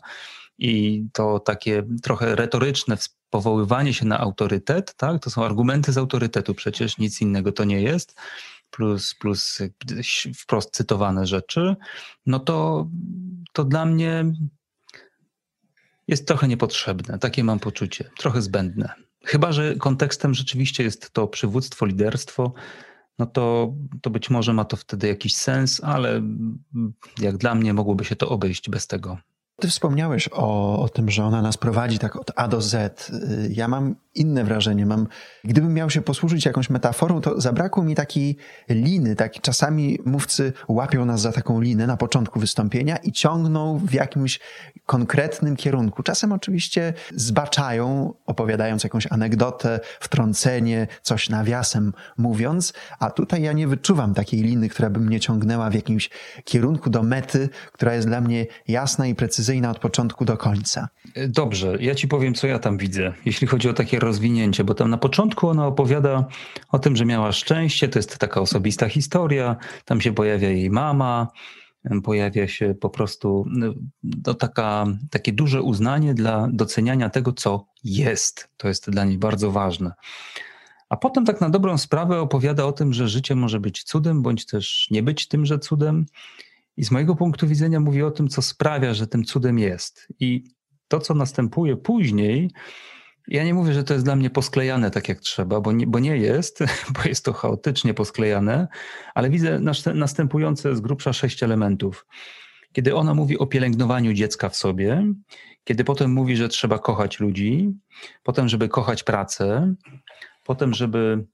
i 0.58 1.04
to 1.12 1.38
takie 1.38 1.82
trochę 2.02 2.36
retoryczne 2.36 2.96
powoływanie 3.30 3.94
się 3.94 4.06
na 4.06 4.18
autorytet, 4.18 4.94
tak? 4.96 5.22
To 5.22 5.30
są 5.30 5.44
argumenty 5.44 5.92
z 5.92 5.98
autorytetu, 5.98 6.54
przecież 6.54 6.98
nic 6.98 7.20
innego 7.20 7.52
to 7.52 7.64
nie 7.64 7.82
jest 7.82 8.20
plus, 8.70 9.14
plus 9.14 9.58
wprost 10.38 10.76
cytowane 10.76 11.26
rzeczy, 11.26 11.76
no 12.26 12.38
to, 12.38 12.88
to 13.52 13.64
dla 13.64 13.86
mnie 13.86 14.24
jest 16.08 16.26
trochę 16.26 16.48
niepotrzebne. 16.48 17.18
Takie 17.18 17.44
mam 17.44 17.58
poczucie, 17.58 18.10
trochę 18.18 18.42
zbędne. 18.42 18.92
Chyba, 19.24 19.52
że 19.52 19.74
kontekstem 19.74 20.34
rzeczywiście 20.34 20.82
jest 20.82 21.10
to 21.10 21.28
przywództwo, 21.28 21.86
liderstwo, 21.86 22.52
no 23.18 23.26
to, 23.26 23.74
to 24.02 24.10
być 24.10 24.30
może 24.30 24.52
ma 24.52 24.64
to 24.64 24.76
wtedy 24.76 25.08
jakiś 25.08 25.34
sens, 25.34 25.80
ale 25.84 26.22
jak 27.18 27.36
dla 27.36 27.54
mnie 27.54 27.74
mogłoby 27.74 28.04
się 28.04 28.16
to 28.16 28.28
obejść 28.28 28.70
bez 28.70 28.86
tego. 28.86 29.18
Ty 29.60 29.68
wspomniałeś 29.68 30.28
o, 30.32 30.82
o 30.82 30.88
tym, 30.88 31.10
że 31.10 31.24
ona 31.24 31.42
nas 31.42 31.56
prowadzi 31.56 31.98
tak 31.98 32.16
od 32.16 32.32
A 32.36 32.48
do 32.48 32.60
Z. 32.60 33.10
Ja 33.50 33.68
mam 33.68 33.96
inne 34.14 34.44
wrażenie. 34.44 34.86
Mam, 34.86 35.06
gdybym 35.44 35.74
miał 35.74 35.90
się 35.90 36.02
posłużyć 36.02 36.46
jakąś 36.46 36.70
metaforą, 36.70 37.20
to 37.20 37.40
zabrakło 37.40 37.84
mi 37.84 37.94
takiej 37.94 38.36
liny. 38.68 39.16
Tak, 39.16 39.32
czasami 39.32 39.98
mówcy 40.04 40.52
łapią 40.68 41.04
nas 41.04 41.20
za 41.20 41.32
taką 41.32 41.60
linę 41.60 41.86
na 41.86 41.96
początku 41.96 42.40
wystąpienia 42.40 42.96
i 42.96 43.12
ciągną 43.12 43.78
w 43.78 43.92
jakimś 43.92 44.40
konkretnym 44.86 45.56
kierunku. 45.56 46.02
Czasem 46.02 46.32
oczywiście 46.32 46.94
zbaczają, 47.14 48.14
opowiadając 48.26 48.84
jakąś 48.84 49.06
anegdotę, 49.10 49.80
wtrącenie, 50.00 50.86
coś 51.02 51.28
nawiasem 51.28 51.92
mówiąc, 52.18 52.72
a 52.98 53.10
tutaj 53.10 53.42
ja 53.42 53.52
nie 53.52 53.68
wyczuwam 53.68 54.14
takiej 54.14 54.42
liny, 54.42 54.68
która 54.68 54.90
by 54.90 55.00
mnie 55.00 55.20
ciągnęła 55.20 55.70
w 55.70 55.74
jakimś 55.74 56.10
kierunku 56.44 56.90
do 56.90 57.02
mety, 57.02 57.48
która 57.72 57.94
jest 57.94 58.06
dla 58.06 58.20
mnie 58.20 58.46
jasna 58.68 59.06
i 59.06 59.14
precyzyjna 59.14 59.70
od 59.70 59.78
początku 59.78 60.24
do 60.24 60.36
końca. 60.36 60.88
Dobrze, 61.28 61.76
ja 61.80 61.94
ci 61.94 62.08
powiem, 62.08 62.34
co 62.34 62.46
ja 62.46 62.58
tam 62.58 62.78
widzę, 62.78 63.12
jeśli 63.24 63.46
chodzi 63.46 63.68
o 63.68 63.72
takie 63.72 63.99
rozwinięcie, 64.00 64.64
bo 64.64 64.74
tam 64.74 64.90
na 64.90 64.98
początku 64.98 65.48
ona 65.48 65.66
opowiada 65.66 66.26
o 66.68 66.78
tym, 66.78 66.96
że 66.96 67.04
miała 67.04 67.32
szczęście, 67.32 67.88
to 67.88 67.98
jest 67.98 68.18
taka 68.18 68.40
osobista 68.40 68.88
historia, 68.88 69.56
tam 69.84 70.00
się 70.00 70.12
pojawia 70.12 70.48
jej 70.48 70.70
mama, 70.70 71.28
pojawia 72.04 72.48
się 72.48 72.74
po 72.74 72.90
prostu 72.90 73.44
no, 73.48 74.34
taka, 74.34 74.86
takie 75.10 75.32
duże 75.32 75.62
uznanie 75.62 76.14
dla 76.14 76.48
doceniania 76.52 77.10
tego, 77.10 77.32
co 77.32 77.66
jest. 77.84 78.48
To 78.56 78.68
jest 78.68 78.90
dla 78.90 79.04
niej 79.04 79.18
bardzo 79.18 79.50
ważne. 79.50 79.92
A 80.88 80.96
potem 80.96 81.24
tak 81.24 81.40
na 81.40 81.50
dobrą 81.50 81.78
sprawę 81.78 82.20
opowiada 82.20 82.64
o 82.64 82.72
tym, 82.72 82.92
że 82.92 83.08
życie 83.08 83.34
może 83.34 83.60
być 83.60 83.82
cudem, 83.82 84.22
bądź 84.22 84.46
też 84.46 84.86
nie 84.90 85.02
być 85.02 85.28
tymże 85.28 85.58
cudem. 85.58 86.06
I 86.76 86.84
z 86.84 86.90
mojego 86.90 87.16
punktu 87.16 87.48
widzenia 87.48 87.80
mówi 87.80 88.02
o 88.02 88.10
tym, 88.10 88.28
co 88.28 88.42
sprawia, 88.42 88.94
że 88.94 89.06
tym 89.06 89.24
cudem 89.24 89.58
jest. 89.58 90.08
I 90.20 90.44
to, 90.88 91.00
co 91.00 91.14
następuje 91.14 91.76
później, 91.76 92.50
ja 93.30 93.44
nie 93.44 93.54
mówię, 93.54 93.72
że 93.72 93.84
to 93.84 93.94
jest 93.94 94.06
dla 94.06 94.16
mnie 94.16 94.30
posklejane 94.30 94.90
tak 94.90 95.08
jak 95.08 95.20
trzeba, 95.20 95.60
bo 95.60 95.72
nie, 95.72 95.86
bo 95.86 95.98
nie 95.98 96.16
jest, 96.16 96.58
bo 96.94 97.08
jest 97.08 97.24
to 97.24 97.32
chaotycznie 97.32 97.94
posklejane, 97.94 98.68
ale 99.14 99.30
widzę 99.30 99.60
następujące 99.94 100.76
z 100.76 100.80
grubsza 100.80 101.12
sześć 101.12 101.42
elementów. 101.42 102.06
Kiedy 102.72 102.96
ona 102.96 103.14
mówi 103.14 103.38
o 103.38 103.46
pielęgnowaniu 103.46 104.12
dziecka 104.12 104.48
w 104.48 104.56
sobie, 104.56 105.12
kiedy 105.64 105.84
potem 105.84 106.12
mówi, 106.12 106.36
że 106.36 106.48
trzeba 106.48 106.78
kochać 106.78 107.20
ludzi, 107.20 107.74
potem, 108.22 108.48
żeby 108.48 108.68
kochać 108.68 109.02
pracę, 109.02 109.74
potem, 110.44 110.74
żeby, 110.74 111.26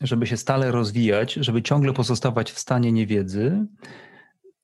żeby 0.00 0.26
się 0.26 0.36
stale 0.36 0.70
rozwijać, 0.70 1.32
żeby 1.32 1.62
ciągle 1.62 1.92
pozostawać 1.92 2.52
w 2.52 2.58
stanie 2.58 2.92
niewiedzy. 2.92 3.66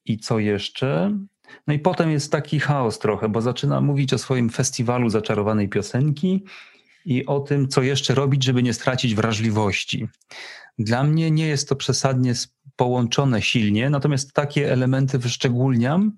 I 0.04 0.18
co 0.18 0.38
jeszcze? 0.38 1.18
No 1.66 1.74
i 1.74 1.78
potem 1.78 2.10
jest 2.10 2.32
taki 2.32 2.60
chaos 2.60 2.98
trochę, 2.98 3.28
bo 3.28 3.40
zaczyna 3.40 3.80
mówić 3.80 4.12
o 4.12 4.18
swoim 4.18 4.50
festiwalu 4.50 5.08
zaczarowanej 5.08 5.68
piosenki 5.68 6.44
i 7.04 7.26
o 7.26 7.40
tym, 7.40 7.68
co 7.68 7.82
jeszcze 7.82 8.14
robić, 8.14 8.44
żeby 8.44 8.62
nie 8.62 8.74
stracić 8.74 9.14
wrażliwości. 9.14 10.08
Dla 10.78 11.04
mnie 11.04 11.30
nie 11.30 11.46
jest 11.46 11.68
to 11.68 11.76
przesadnie 11.76 12.32
połączone 12.76 13.42
silnie, 13.42 13.90
natomiast 13.90 14.32
takie 14.32 14.72
elementy 14.72 15.18
wyszczególniam 15.18 16.12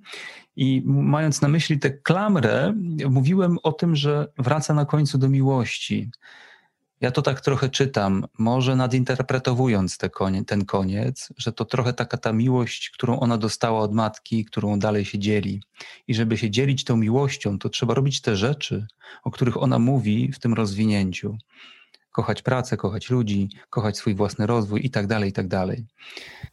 i 0.57 0.83
mając 0.87 1.43
na 1.43 1.49
myśli 1.49 1.79
tę 1.79 1.91
klamrę, 1.91 2.75
mówiłem 3.11 3.59
o 3.63 3.73
tym, 3.73 3.97
że 3.97 4.27
wraca 4.39 4.75
na 4.75 4.85
końcu 4.85 5.19
do 5.19 5.29
miłości. 5.29 6.11
Ja 7.01 7.11
to 7.11 7.23
tak 7.23 7.41
trochę 7.41 7.69
czytam, 7.69 8.27
może 8.39 8.77
nadinterpretowując 8.77 9.99
te 9.99 10.11
konie, 10.11 10.45
ten 10.45 10.65
koniec, 10.65 11.29
że 11.37 11.53
to 11.53 11.65
trochę 11.65 11.93
taka 11.93 12.17
ta 12.17 12.33
miłość, 12.33 12.91
którą 12.91 13.21
ona 13.21 13.39
dostała 13.39 13.81
od 13.81 13.95
matki, 13.95 14.45
którą 14.45 14.79
dalej 14.79 15.05
się 15.05 15.19
dzieli. 15.19 15.63
I 16.09 16.15
żeby 16.15 16.39
się 16.39 16.51
dzielić 16.51 16.85
tą 16.85 16.97
miłością, 16.97 17.59
to 17.59 17.69
trzeba 17.69 17.95
robić 17.95 18.21
te 18.21 18.37
rzeczy, 18.37 18.87
o 19.25 19.31
których 19.31 19.63
ona 19.63 19.79
mówi 19.79 20.33
w 20.33 20.39
tym 20.39 20.55
rozwinięciu. 20.55 21.37
Kochać 22.13 22.43
pracę, 22.43 22.77
kochać 22.77 23.11
ludzi, 23.11 23.49
kochać 23.71 23.97
swój 23.97 24.15
własny 24.15 24.47
rozwój 24.47 24.87
i 24.87 24.91
tak 24.91 25.07
dalej, 25.07 25.31
i 25.31 25.33
tak 25.33 25.49
dalej. 25.49 25.87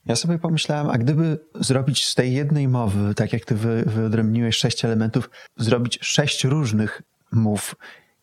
Ja 0.06 0.16
sobie 0.16 0.40
pomyślałem, 0.40 0.90
a 0.90 0.98
gdyby 0.98 1.40
zrobić 1.56 2.06
z 2.06 2.16
tej 2.16 2.34
jednej 2.34 2.68
mowy, 2.68 3.16
tak 3.16 3.34
jak 3.34 3.46
ty 3.46 3.56
wy, 3.56 3.84
wyodrębniłeś 3.86 4.58
sześć 4.58 4.86
elementów, 4.86 5.30
zrobić 5.58 6.00
sześć 6.02 6.44
różnych 6.44 7.02
mów 7.32 7.76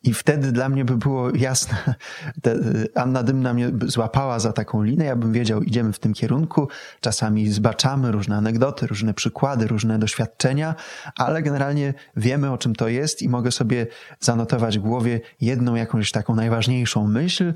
i 0.04 0.14
wtedy 0.14 0.52
dla 0.52 0.68
mnie 0.68 0.85
by 0.85 0.97
było 0.97 1.30
jasne, 1.37 1.94
te, 2.42 2.56
Anna 2.94 3.23
Dymna 3.23 3.54
mnie 3.54 3.71
złapała 3.87 4.38
za 4.38 4.52
taką 4.52 4.82
linę, 4.82 5.04
ja 5.04 5.16
bym 5.16 5.32
wiedział, 5.32 5.62
idziemy 5.62 5.92
w 5.92 5.99
tym 5.99 6.14
kierunku, 6.14 6.68
czasami 7.00 7.50
zbaczamy 7.50 8.12
różne 8.12 8.37
anegdoty, 8.37 8.87
różne 8.87 9.14
przykłady, 9.14 9.66
różne 9.66 9.99
doświadczenia, 9.99 10.75
ale 11.18 11.42
generalnie 11.42 11.94
wiemy 12.16 12.52
o 12.52 12.59
czym 12.59 12.75
to 12.75 12.88
jest 12.88 13.23
i 13.23 13.28
mogę 13.28 13.52
sobie 13.52 13.87
zanotować 14.21 14.78
w 14.78 14.82
głowie 14.82 15.21
jedną 15.40 15.75
jakąś 15.75 16.12
taką 16.12 16.35
najważniejszą 16.35 17.06
myśl 17.06 17.54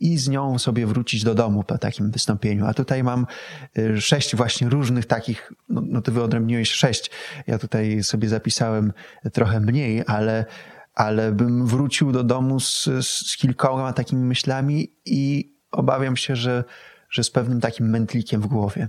i 0.00 0.18
z 0.18 0.28
nią 0.28 0.58
sobie 0.58 0.86
wrócić 0.86 1.24
do 1.24 1.34
domu 1.34 1.64
po 1.64 1.78
takim 1.78 2.10
wystąpieniu. 2.10 2.66
A 2.66 2.74
tutaj 2.74 3.04
mam 3.04 3.26
y, 3.78 4.00
sześć 4.00 4.36
właśnie 4.36 4.68
różnych 4.68 5.06
takich, 5.06 5.52
no, 5.68 5.82
no 5.86 6.02
ty 6.02 6.12
wyodrębniłeś 6.12 6.70
sześć, 6.70 7.10
ja 7.46 7.58
tutaj 7.58 8.02
sobie 8.02 8.28
zapisałem 8.28 8.92
trochę 9.32 9.60
mniej, 9.60 10.02
ale 10.06 10.44
ale 10.98 11.32
bym 11.32 11.66
wrócił 11.66 12.12
do 12.12 12.24
domu 12.24 12.60
z, 12.60 12.88
z 13.00 13.36
kilkoma 13.36 13.92
takimi 13.92 14.24
myślami 14.24 14.92
i 15.04 15.52
obawiam 15.70 16.16
się, 16.16 16.36
że, 16.36 16.64
że 17.10 17.24
z 17.24 17.30
pewnym 17.30 17.60
takim 17.60 17.90
mętlikiem 17.90 18.40
w 18.40 18.46
głowie. 18.46 18.88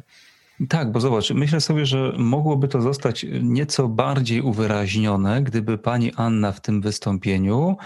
Tak, 0.70 0.92
bo 0.92 1.00
zobacz, 1.00 1.32
myślę 1.32 1.62
sobie, 1.62 1.86
że 1.86 2.14
mogłoby 2.18 2.68
to 2.68 2.82
zostać 2.82 3.26
nieco 3.42 3.88
bardziej 3.88 4.42
uwyraźnione, 4.42 5.44
gdyby 5.44 5.78
pani 5.78 6.14
Anna 6.16 6.52
w 6.52 6.62
tym 6.62 6.82
wystąpieniu 6.82 7.78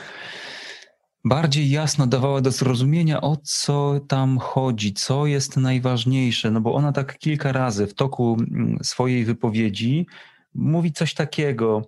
bardziej 1.26 1.70
jasno 1.70 2.08
dawała 2.08 2.42
do 2.42 2.52
zrozumienia, 2.52 3.22
o 3.22 3.38
co 3.44 4.00
tam 4.08 4.38
chodzi, 4.38 4.94
co 4.94 5.26
jest 5.26 5.58
najważniejsze, 5.58 6.52
no 6.52 6.62
bo 6.62 6.74
ona 6.74 6.92
tak 6.92 7.18
kilka 7.18 7.52
razy 7.52 7.88
w 7.88 7.94
toku 7.94 8.38
mm, 8.40 8.78
swojej 8.84 9.26
wypowiedzi 9.26 10.08
mówi 10.56 10.92
coś 10.92 11.14
takiego. 11.14 11.82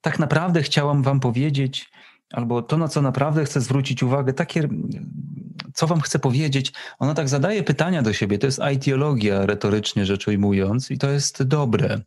Tak 0.00 0.18
naprawdę 0.18 0.62
chciałam 0.62 1.02
wam 1.02 1.20
powiedzieć, 1.20 1.90
albo 2.32 2.62
to, 2.62 2.76
na 2.76 2.88
co 2.88 3.02
naprawdę 3.02 3.44
chcę 3.44 3.60
zwrócić 3.60 4.02
uwagę, 4.02 4.32
takie, 4.32 4.68
co 5.74 5.86
wam 5.86 6.00
chcę 6.00 6.18
powiedzieć, 6.18 6.72
ona 6.98 7.14
tak 7.14 7.28
zadaje 7.28 7.62
pytania 7.62 8.02
do 8.02 8.12
siebie. 8.12 8.38
To 8.38 8.46
jest 8.46 8.60
ideologia, 8.74 9.46
retorycznie 9.46 10.06
rzecz 10.06 10.28
ujmując, 10.28 10.90
i 10.90 10.98
to 10.98 11.10
jest 11.10 11.42
dobre 11.42 12.00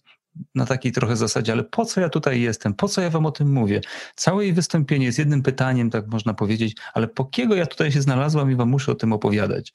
na 0.56 0.66
takiej 0.66 0.92
trochę 0.92 1.16
zasadzie, 1.16 1.52
ale 1.52 1.64
po 1.64 1.86
co 1.86 2.02
ja 2.02 2.10
tutaj 2.10 2.42
jestem? 2.42 2.74
Po 2.74 2.88
co 2.88 3.02
ja 3.02 3.10
wam 3.10 3.26
o 3.26 3.32
tym 3.32 3.54
mówię? 3.54 3.82
Całe 4.16 4.44
jej 4.44 4.54
wystąpienie 4.54 5.06
jest 5.06 5.20
jednym 5.20 5.44
pytaniem, 5.44 5.90
tak 5.90 6.08
można 6.08 6.34
powiedzieć, 6.34 6.76
ale 6.94 7.08
po 7.08 7.26
kiego 7.26 7.56
ja 7.56 7.66
tutaj 7.66 7.92
się 7.92 8.02
znalazłam 8.02 8.52
i 8.52 8.56
wam 8.56 8.70
muszę 8.70 8.92
o 8.92 8.96
tym 8.96 9.14
opowiadać? 9.14 9.74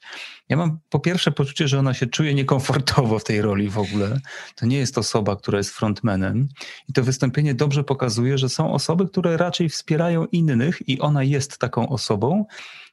Ja 0.49 0.57
mam 0.57 0.79
po 0.89 0.99
pierwsze 0.99 1.31
poczucie, 1.31 1.67
że 1.67 1.79
ona 1.79 1.93
się 1.93 2.05
czuje 2.05 2.33
niekomfortowo 2.33 3.19
w 3.19 3.23
tej 3.23 3.41
roli 3.41 3.69
w 3.69 3.77
ogóle. 3.77 4.19
To 4.55 4.65
nie 4.65 4.77
jest 4.77 4.97
osoba, 4.97 5.35
która 5.35 5.57
jest 5.57 5.69
frontmanem 5.69 6.47
i 6.89 6.93
to 6.93 7.03
wystąpienie 7.03 7.53
dobrze 7.53 7.83
pokazuje, 7.83 8.37
że 8.37 8.49
są 8.49 8.73
osoby, 8.73 9.07
które 9.07 9.37
raczej 9.37 9.69
wspierają 9.69 10.25
innych 10.25 10.89
i 10.89 10.99
ona 10.99 11.23
jest 11.23 11.57
taką 11.57 11.89
osobą, 11.89 12.45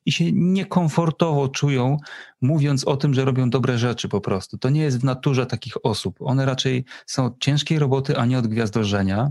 i 0.06 0.12
się 0.12 0.32
niekomfortowo 0.32 1.49
czują, 1.49 1.97
mówiąc 2.40 2.85
o 2.85 2.97
tym, 2.97 3.14
że 3.14 3.25
robią 3.25 3.50
dobre 3.50 3.78
rzeczy 3.78 4.09
po 4.09 4.21
prostu. 4.21 4.59
To 4.59 4.71
nie 4.71 4.82
jest 4.82 5.00
w 5.00 5.04
naturze 5.04 5.47
takich 5.47 5.87
osób. 5.87 6.16
One 6.21 6.47
raczej 6.47 6.85
są 7.06 7.25
od 7.25 7.38
ciężkiej 7.40 7.78
roboty, 7.78 8.16
a 8.16 8.26
nie 8.26 8.38
od 8.38 8.47
gwiazdorzenia. 8.47 9.30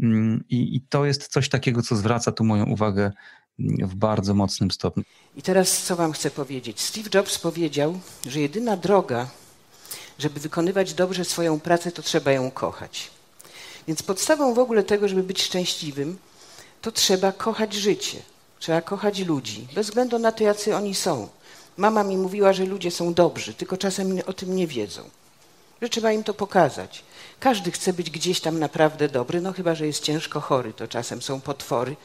Mm, 0.00 0.44
I, 0.48 0.76
I 0.76 0.80
to 0.80 1.04
jest 1.04 1.28
coś 1.28 1.48
takiego, 1.48 1.82
co 1.82 1.96
zwraca 1.96 2.32
tu 2.32 2.44
moją 2.44 2.66
uwagę 2.66 3.10
mm, 3.60 3.88
w 3.88 3.94
bardzo 3.94 4.34
mocnym 4.34 4.70
stopniu. 4.70 5.04
I 5.36 5.42
teraz 5.42 5.82
co 5.82 5.96
Wam 5.96 6.12
chcę 6.12 6.30
powiedzieć? 6.30 6.80
Steve 6.80 7.10
Jobs 7.14 7.38
powiedział, 7.38 8.00
że 8.28 8.40
jedyna 8.40 8.76
droga, 8.76 9.28
żeby 10.18 10.40
wykonywać 10.40 10.94
dobrze 10.94 11.24
swoją 11.24 11.60
pracę, 11.60 11.92
to 11.92 12.02
trzeba 12.02 12.32
ją 12.32 12.50
kochać. 12.50 13.10
Więc 13.88 14.02
podstawą 14.02 14.54
w 14.54 14.58
ogóle 14.58 14.82
tego, 14.82 15.08
żeby 15.08 15.22
być 15.22 15.42
szczęśliwym, 15.42 16.18
to 16.82 16.92
trzeba 16.92 17.32
kochać 17.32 17.74
życie. 17.74 18.18
Trzeba 18.62 18.82
kochać 18.82 19.18
ludzi, 19.18 19.66
bez 19.74 19.86
względu 19.86 20.18
na 20.18 20.32
to, 20.32 20.44
jacy 20.44 20.76
oni 20.76 20.94
są. 20.94 21.28
Mama 21.76 22.04
mi 22.04 22.16
mówiła, 22.16 22.52
że 22.52 22.64
ludzie 22.64 22.90
są 22.90 23.14
dobrzy, 23.14 23.54
tylko 23.54 23.76
czasem 23.76 24.18
o 24.26 24.32
tym 24.32 24.56
nie 24.56 24.66
wiedzą. 24.66 25.02
Że 25.82 25.88
trzeba 25.88 26.12
im 26.12 26.24
to 26.24 26.34
pokazać. 26.34 27.04
Każdy 27.40 27.70
chce 27.70 27.92
być 27.92 28.10
gdzieś 28.10 28.40
tam 28.40 28.58
naprawdę 28.58 29.08
dobry, 29.08 29.40
no 29.40 29.52
chyba, 29.52 29.74
że 29.74 29.86
jest 29.86 30.02
ciężko 30.02 30.40
chory, 30.40 30.72
to 30.72 30.88
czasem 30.88 31.22
są 31.22 31.40
potwory. 31.40 31.96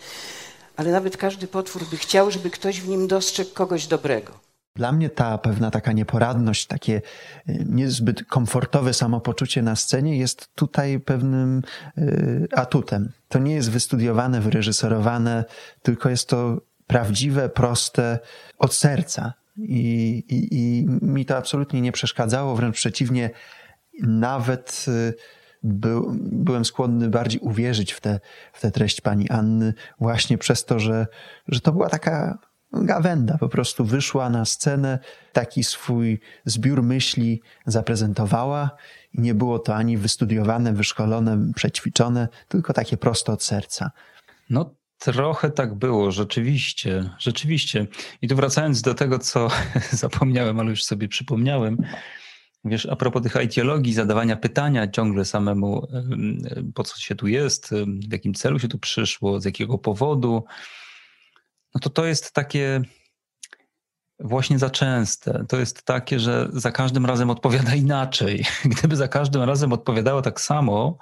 Ale 0.75 0.91
nawet 0.91 1.17
każdy 1.17 1.47
potwór 1.47 1.85
by 1.85 1.97
chciał, 1.97 2.31
żeby 2.31 2.49
ktoś 2.49 2.81
w 2.81 2.87
nim 2.87 3.07
dostrzegł 3.07 3.53
kogoś 3.53 3.87
dobrego. 3.87 4.46
Dla 4.77 4.91
mnie 4.91 5.09
ta 5.09 5.37
pewna 5.37 5.71
taka 5.71 5.91
nieporadność, 5.91 6.67
takie 6.67 7.01
y, 7.49 7.65
niezbyt 7.69 8.23
komfortowe 8.23 8.93
samopoczucie 8.93 9.61
na 9.61 9.75
scenie 9.75 10.17
jest 10.17 10.55
tutaj 10.55 10.99
pewnym 10.99 11.61
y, 11.97 12.47
atutem. 12.55 13.11
To 13.27 13.39
nie 13.39 13.55
jest 13.55 13.71
wystudiowane, 13.71 14.41
wyreżyserowane, 14.41 15.45
tylko 15.81 16.09
jest 16.09 16.29
to 16.29 16.61
prawdziwe, 16.87 17.49
proste, 17.49 18.19
od 18.57 18.73
serca. 18.73 19.33
I, 19.57 20.23
i, 20.29 20.47
i 20.51 20.85
mi 21.01 21.25
to 21.25 21.37
absolutnie 21.37 21.81
nie 21.81 21.91
przeszkadzało, 21.91 22.55
wręcz 22.55 22.75
przeciwnie, 22.75 23.29
nawet 24.03 24.85
y, 24.87 25.13
był, 25.63 26.15
byłem 26.19 26.65
skłonny 26.65 27.09
bardziej 27.09 27.41
uwierzyć 27.41 27.93
w 27.93 28.01
tę 28.01 28.19
w 28.53 28.61
te 28.61 28.71
treść 28.71 29.01
pani 29.01 29.29
Anny, 29.29 29.73
właśnie 29.99 30.37
przez 30.37 30.65
to, 30.65 30.79
że, 30.79 31.07
że 31.47 31.61
to 31.61 31.71
była 31.71 31.89
taka 31.89 32.37
Gawenda 32.73 33.37
po 33.37 33.49
prostu 33.49 33.85
wyszła 33.85 34.29
na 34.29 34.45
scenę, 34.45 34.99
taki 35.33 35.63
swój 35.63 36.19
zbiór 36.45 36.83
myśli 36.83 37.41
zaprezentowała 37.65 38.69
i 39.13 39.21
nie 39.21 39.35
było 39.35 39.59
to 39.59 39.75
ani 39.75 39.97
wystudiowane, 39.97 40.73
wyszkolone, 40.73 41.51
przećwiczone, 41.55 42.27
tylko 42.47 42.73
takie 42.73 42.97
prosto 42.97 43.33
od 43.33 43.43
serca. 43.43 43.91
No 44.49 44.75
trochę 44.99 45.51
tak 45.51 45.75
było, 45.75 46.11
rzeczywiście, 46.11 47.09
rzeczywiście. 47.19 47.87
I 48.21 48.27
tu 48.27 48.35
wracając 48.35 48.81
do 48.81 48.93
tego, 48.93 49.19
co 49.19 49.47
zapomniałem, 49.91 50.59
ale 50.59 50.69
już 50.69 50.83
sobie 50.83 51.07
przypomniałem, 51.07 51.77
Wiesz, 52.65 52.85
a 52.85 52.95
propos 52.95 53.23
tych 53.23 53.43
ideologii, 53.43 53.93
zadawania 53.93 54.35
pytania 54.35 54.87
ciągle 54.87 55.25
samemu, 55.25 55.87
po 56.75 56.83
co 56.83 56.99
się 56.99 57.15
tu 57.15 57.27
jest, 57.27 57.73
w 58.09 58.11
jakim 58.11 58.33
celu 58.33 58.59
się 58.59 58.67
tu 58.67 58.79
przyszło, 58.79 59.39
z 59.39 59.45
jakiego 59.45 59.77
powodu, 59.77 60.43
no 61.77 61.81
to 61.81 61.89
to 61.89 62.05
jest 62.05 62.31
takie 62.31 62.81
właśnie 64.19 64.59
za 64.59 64.69
częste. 64.69 65.45
To 65.49 65.57
jest 65.57 65.83
takie, 65.83 66.19
że 66.19 66.49
za 66.53 66.71
każdym 66.71 67.05
razem 67.05 67.29
odpowiada 67.29 67.75
inaczej. 67.85 68.45
Gdyby 68.65 68.95
za 68.95 69.07
każdym 69.07 69.43
razem 69.43 69.73
odpowiadało 69.73 70.21
tak 70.21 70.41
samo, 70.41 70.97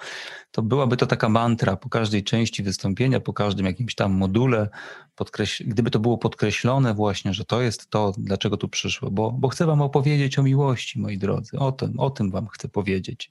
to 0.51 0.61
byłaby 0.61 0.97
to 0.97 1.05
taka 1.05 1.29
mantra 1.29 1.75
po 1.75 1.89
każdej 1.89 2.23
części 2.23 2.63
wystąpienia, 2.63 3.19
po 3.19 3.33
każdym 3.33 3.65
jakimś 3.65 3.95
tam 3.95 4.11
module. 4.11 4.69
Podkreś... 5.15 5.63
Gdyby 5.65 5.91
to 5.91 5.99
było 5.99 6.17
podkreślone 6.17 6.93
właśnie, 6.93 7.33
że 7.33 7.45
to 7.45 7.61
jest 7.61 7.89
to, 7.89 8.13
dlaczego 8.17 8.57
tu 8.57 8.69
przyszło, 8.69 9.11
bo, 9.11 9.31
bo 9.31 9.47
chcę 9.47 9.65
wam 9.65 9.81
opowiedzieć 9.81 10.39
o 10.39 10.43
miłości, 10.43 10.99
moi 10.99 11.17
drodzy. 11.17 11.59
O 11.59 11.71
tym, 11.71 11.99
o 11.99 12.09
tym 12.09 12.31
wam 12.31 12.47
chcę 12.47 12.69
powiedzieć 12.69 13.29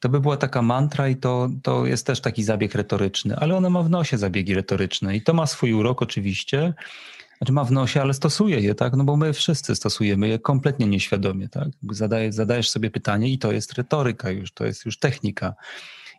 to 0.00 0.08
by 0.08 0.20
była 0.20 0.36
taka 0.36 0.62
mantra 0.62 1.08
i 1.08 1.16
to, 1.16 1.48
to 1.62 1.86
jest 1.86 2.06
też 2.06 2.20
taki 2.20 2.42
zabieg 2.42 2.74
retoryczny, 2.74 3.36
ale 3.36 3.56
ona 3.56 3.70
ma 3.70 3.82
w 3.82 3.90
nosie 3.90 4.18
zabiegi 4.18 4.54
retoryczne 4.54 5.16
i 5.16 5.22
to 5.22 5.34
ma 5.34 5.46
swój 5.46 5.72
urok 5.72 6.02
oczywiście, 6.02 6.74
znaczy 7.38 7.52
ma 7.52 7.64
w 7.64 7.72
nosie, 7.72 8.00
ale 8.00 8.14
stosuje 8.14 8.60
je, 8.60 8.74
tak? 8.74 8.96
No 8.96 9.04
bo 9.04 9.16
my 9.16 9.32
wszyscy 9.32 9.76
stosujemy 9.76 10.28
je 10.28 10.38
kompletnie 10.38 10.86
nieświadomie, 10.86 11.48
tak? 11.48 11.68
Zadaje, 11.90 12.32
zadajesz 12.32 12.70
sobie 12.70 12.90
pytanie 12.90 13.28
i 13.28 13.38
to 13.38 13.52
jest 13.52 13.72
retoryka 13.72 14.30
już, 14.30 14.52
to 14.52 14.66
jest 14.66 14.86
już 14.86 14.98
technika. 14.98 15.54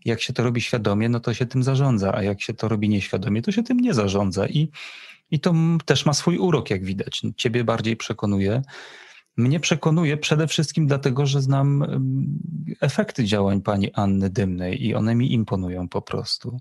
Jak 0.05 0.21
się 0.21 0.33
to 0.33 0.43
robi 0.43 0.61
świadomie, 0.61 1.09
no 1.09 1.19
to 1.19 1.33
się 1.33 1.45
tym 1.45 1.63
zarządza, 1.63 2.15
a 2.15 2.23
jak 2.23 2.41
się 2.41 2.53
to 2.53 2.67
robi 2.67 2.89
nieświadomie, 2.89 3.41
to 3.41 3.51
się 3.51 3.63
tym 3.63 3.79
nie 3.79 3.93
zarządza 3.93 4.47
i, 4.47 4.69
i 5.31 5.39
to 5.39 5.53
też 5.85 6.05
ma 6.05 6.13
swój 6.13 6.37
urok, 6.37 6.69
jak 6.69 6.83
widać. 6.83 7.21
Ciebie 7.35 7.63
bardziej 7.63 7.97
przekonuje, 7.97 8.61
mnie 9.39 9.59
przekonuje 9.59 10.17
przede 10.17 10.47
wszystkim 10.47 10.87
dlatego, 10.87 11.25
że 11.25 11.41
znam 11.41 11.85
efekty 12.81 13.25
działań 13.25 13.61
pani 13.61 13.93
Anny 13.93 14.29
Dymnej 14.29 14.85
i 14.85 14.95
one 14.95 15.15
mi 15.15 15.33
imponują 15.33 15.87
po 15.87 16.01
prostu. 16.01 16.59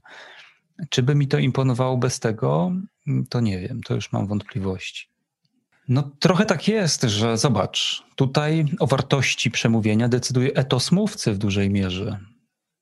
Czy 0.89 1.03
by 1.03 1.15
mi 1.15 1.29
to 1.29 1.39
imponowało 1.39 1.97
bez 1.97 2.21
tego? 2.21 2.73
Mm, 3.07 3.27
to 3.27 3.41
nie 3.41 3.61
wiem, 3.61 3.81
to 3.83 3.95
już 3.95 4.13
mam 4.13 4.27
wątpliwości. 4.27 5.09
No 5.89 6.11
trochę 6.19 6.47
tak 6.47 6.69
jest, 6.69 7.03
że 7.03 7.39
zobacz, 7.39 8.05
tutaj 8.17 8.65
o 8.81 8.87
wartości 8.87 9.51
przemówienia 9.51 10.09
decyduje 10.09 10.53
etos 10.55 10.93
mówcy 10.93 11.33
w 11.33 11.39
dużej 11.39 11.71
mierze. 11.71 12.19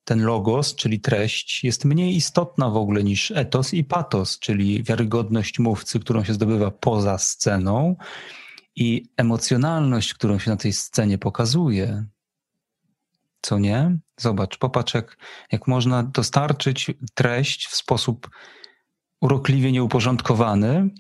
ten 0.05 0.23
logos, 0.23 0.75
czyli 0.75 1.01
treść, 1.01 1.65
jest 1.65 1.85
mniej 1.85 2.17
istotna 2.17 2.71
w 2.71 2.77
ogóle 2.77 3.05
niż 3.05 3.31
etos 3.31 3.75
i 3.75 3.85
patos, 3.85 4.39
czyli 4.39 4.83
wiarygodność 4.83 5.59
mówcy, 5.59 6.01
którą 6.01 6.25
się 6.25 6.35
zdobywa 6.35 6.71
poza 6.71 7.19
sceną 7.19 7.97
i 8.77 9.09
emocjonalność, 9.17 10.15
którą 10.15 10.39
się 10.39 10.51
na 10.51 10.57
tej 10.57 10.73
scenie 10.73 11.19
pokazuje. 11.19 12.05
Co 13.41 13.59
nie? 13.59 13.99
Zobacz, 14.17 14.59
popatrz, 14.59 14.95
jak, 14.95 15.17
jak 15.53 15.67
można 15.67 16.03
dostarczyć 16.03 16.91
treść 17.15 17.67
w 17.67 17.77
sposób 17.77 18.31
urokliwie 19.21 19.73
nieuporządkowany, 19.73 20.91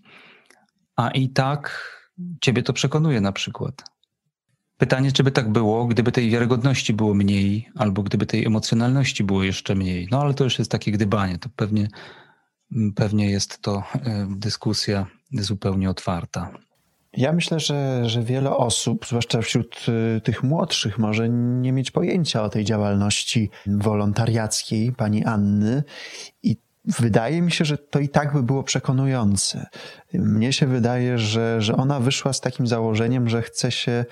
a 0.97 1.11
i 1.11 1.29
tak 1.29 1.93
ciebie 2.41 2.62
to 2.62 2.73
przekonuje 2.73 3.21
na 3.21 3.33
przykład. 3.33 3.85
Pytanie, 4.79 5.12
czy 5.12 5.25
by 5.25 5.31
tak 5.31 5.53
było, 5.53 5.87
gdyby 5.87 6.12
tej 6.12 6.31
wiarygodności 6.31 6.93
było 6.93 7.15
mniej, 7.15 7.69
albo 7.75 8.03
gdyby 8.03 8.27
tej 8.27 8.47
emocjonalności 8.47 9.25
było 9.25 9.43
jeszcze 9.43 9.75
mniej. 9.75 10.09
No 10.11 10.21
ale 10.21 10.35
to 10.35 10.45
już 10.45 10.59
jest 10.59 10.71
takie 10.71 10.93
gdybanie. 10.93 11.39
To 11.39 11.49
pewnie, 11.57 11.89
pewnie 12.95 13.31
jest 13.31 13.62
to 13.62 13.83
e, 13.95 14.27
dyskusja 14.31 15.07
zupełnie 15.33 15.91
otwarta. 15.91 16.51
Ja 17.16 17.33
myślę, 17.33 17.61
że, 17.61 18.09
że 18.09 18.22
wiele 18.22 18.57
osób, 18.57 19.07
zwłaszcza 19.07 19.42
wśród 19.42 19.87
y, 20.16 20.20
tych 20.20 20.42
młodszych, 20.42 20.98
może 20.98 21.29
nie 21.29 21.72
mieć 21.72 21.90
pojęcia 21.90 22.42
o 22.42 22.48
tej 22.48 22.64
działalności 22.64 23.50
wolontariackiej 23.66 24.92
pani 24.92 25.24
Anny 25.24 25.83
i 26.42 26.57
wydaje 26.85 27.42
mi 27.42 27.52
się, 27.52 27.64
że 27.64 27.79
to 27.79 27.98
i 27.98 28.09
tak 28.09 28.33
by 28.33 28.42
było 28.42 28.62
przekonujące. 28.62 29.66
Mnie 30.14 30.52
się 30.52 30.66
wydaje, 30.66 31.18
że, 31.18 31.61
że 31.62 31.76
ona 31.76 32.00
wyszła 32.00 32.33
z 32.33 32.40
takim 32.40 32.66
założeniem, 32.66 33.29
że 33.29 33.42
chce 33.42 33.70
się 33.70 34.05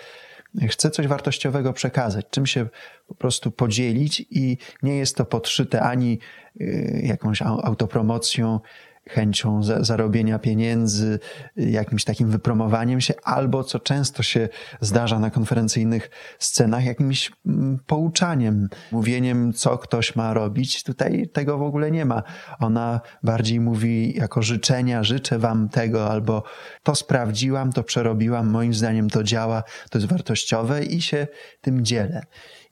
chce 0.68 0.90
coś 0.90 1.06
wartościowego 1.06 1.72
przekazać, 1.72 2.26
czym 2.30 2.46
się 2.46 2.66
po 3.06 3.14
prostu 3.14 3.50
podzielić 3.50 4.26
i 4.30 4.58
nie 4.82 4.96
jest 4.96 5.16
to 5.16 5.24
podszyte 5.24 5.82
ani 5.82 6.18
y, 6.60 7.00
jakąś 7.04 7.42
autopromocją, 7.42 8.60
chęcią 9.08 9.62
zarobienia 9.62 10.38
pieniędzy, 10.38 11.18
jakimś 11.56 12.04
takim 12.04 12.30
wypromowaniem 12.30 13.00
się, 13.00 13.14
albo 13.22 13.64
co 13.64 13.78
często 13.78 14.22
się 14.22 14.48
zdarza 14.80 15.18
na 15.18 15.30
konferencyjnych 15.30 16.10
scenach, 16.38 16.84
jakimś 16.84 17.32
mm, 17.46 17.78
pouczaniem, 17.86 18.68
mówieniem, 18.92 19.52
co 19.52 19.78
ktoś 19.78 20.16
ma 20.16 20.34
robić. 20.34 20.82
Tutaj 20.82 21.28
tego 21.32 21.58
w 21.58 21.62
ogóle 21.62 21.90
nie 21.90 22.04
ma. 22.04 22.22
Ona 22.58 23.00
bardziej 23.22 23.60
mówi 23.60 24.14
jako 24.16 24.42
życzenia, 24.42 25.02
życzę 25.02 25.38
wam 25.38 25.68
tego, 25.68 26.10
albo 26.10 26.42
to 26.82 26.94
sprawdziłam, 26.94 27.72
to 27.72 27.82
przerobiłam, 27.82 28.50
moim 28.50 28.74
zdaniem 28.74 29.10
to 29.10 29.22
działa, 29.22 29.62
to 29.90 29.98
jest 29.98 30.10
wartościowe 30.10 30.84
i 30.84 31.02
się 31.02 31.26
tym 31.60 31.84
dzielę. 31.84 32.22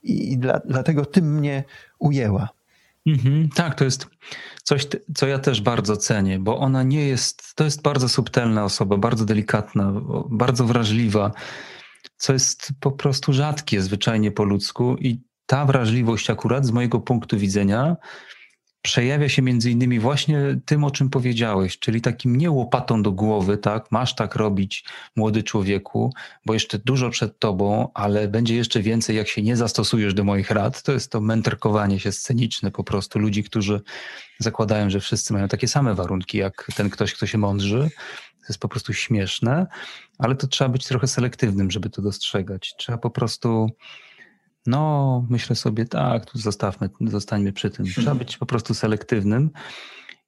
I 0.02 0.38
dla, 0.38 0.60
dlatego 0.64 1.04
tym 1.04 1.34
mnie 1.34 1.64
ujęła. 1.98 2.61
Mhm, 3.06 3.48
tak, 3.48 3.74
to 3.74 3.84
jest 3.84 4.06
coś, 4.62 4.86
co 5.14 5.26
ja 5.26 5.38
też 5.38 5.60
bardzo 5.60 5.96
cenię, 5.96 6.38
bo 6.38 6.58
ona 6.58 6.82
nie 6.82 7.06
jest, 7.06 7.54
to 7.54 7.64
jest 7.64 7.82
bardzo 7.82 8.08
subtelna 8.08 8.64
osoba, 8.64 8.96
bardzo 8.96 9.24
delikatna, 9.24 9.92
bardzo 10.30 10.64
wrażliwa, 10.64 11.32
co 12.16 12.32
jest 12.32 12.72
po 12.80 12.92
prostu 12.92 13.32
rzadkie 13.32 13.82
zwyczajnie 13.82 14.30
po 14.30 14.44
ludzku 14.44 14.96
i 14.96 15.20
ta 15.46 15.64
wrażliwość 15.64 16.30
akurat 16.30 16.66
z 16.66 16.70
mojego 16.70 17.00
punktu 17.00 17.38
widzenia 17.38 17.96
przejawia 18.82 19.28
się 19.28 19.42
między 19.42 19.70
innymi 19.70 20.00
właśnie 20.00 20.60
tym, 20.64 20.84
o 20.84 20.90
czym 20.90 21.10
powiedziałeś, 21.10 21.78
czyli 21.78 22.00
takim 22.00 22.36
nie 22.36 22.50
łopatą 22.50 23.02
do 23.02 23.12
głowy, 23.12 23.58
tak, 23.58 23.92
masz 23.92 24.14
tak 24.14 24.36
robić, 24.36 24.84
młody 25.16 25.42
człowieku, 25.42 26.12
bo 26.46 26.54
jeszcze 26.54 26.78
dużo 26.78 27.10
przed 27.10 27.38
tobą, 27.38 27.88
ale 27.94 28.28
będzie 28.28 28.56
jeszcze 28.56 28.82
więcej, 28.82 29.16
jak 29.16 29.28
się 29.28 29.42
nie 29.42 29.56
zastosujesz 29.56 30.14
do 30.14 30.24
moich 30.24 30.50
rad. 30.50 30.82
To 30.82 30.92
jest 30.92 31.12
to 31.12 31.20
mędrkowanie 31.20 32.00
się 32.00 32.12
sceniczne 32.12 32.70
po 32.70 32.84
prostu 32.84 33.18
ludzi, 33.18 33.44
którzy 33.44 33.80
zakładają, 34.38 34.90
że 34.90 35.00
wszyscy 35.00 35.32
mają 35.32 35.48
takie 35.48 35.68
same 35.68 35.94
warunki, 35.94 36.38
jak 36.38 36.68
ten 36.76 36.90
ktoś, 36.90 37.14
kto 37.14 37.26
się 37.26 37.38
mądrzy. 37.38 37.90
To 38.40 38.46
jest 38.48 38.60
po 38.60 38.68
prostu 38.68 38.92
śmieszne, 38.92 39.66
ale 40.18 40.34
to 40.34 40.46
trzeba 40.46 40.70
być 40.70 40.86
trochę 40.86 41.06
selektywnym, 41.06 41.70
żeby 41.70 41.90
to 41.90 42.02
dostrzegać. 42.02 42.74
Trzeba 42.78 42.98
po 42.98 43.10
prostu 43.10 43.70
no, 44.66 45.26
myślę 45.30 45.56
sobie, 45.56 45.84
tak, 45.84 46.26
tu 46.26 46.38
zostawmy, 46.38 46.90
zostańmy 47.00 47.52
przy 47.52 47.70
tym. 47.70 47.86
Trzeba 47.96 48.14
być 48.14 48.38
po 48.38 48.46
prostu 48.46 48.74
selektywnym. 48.74 49.50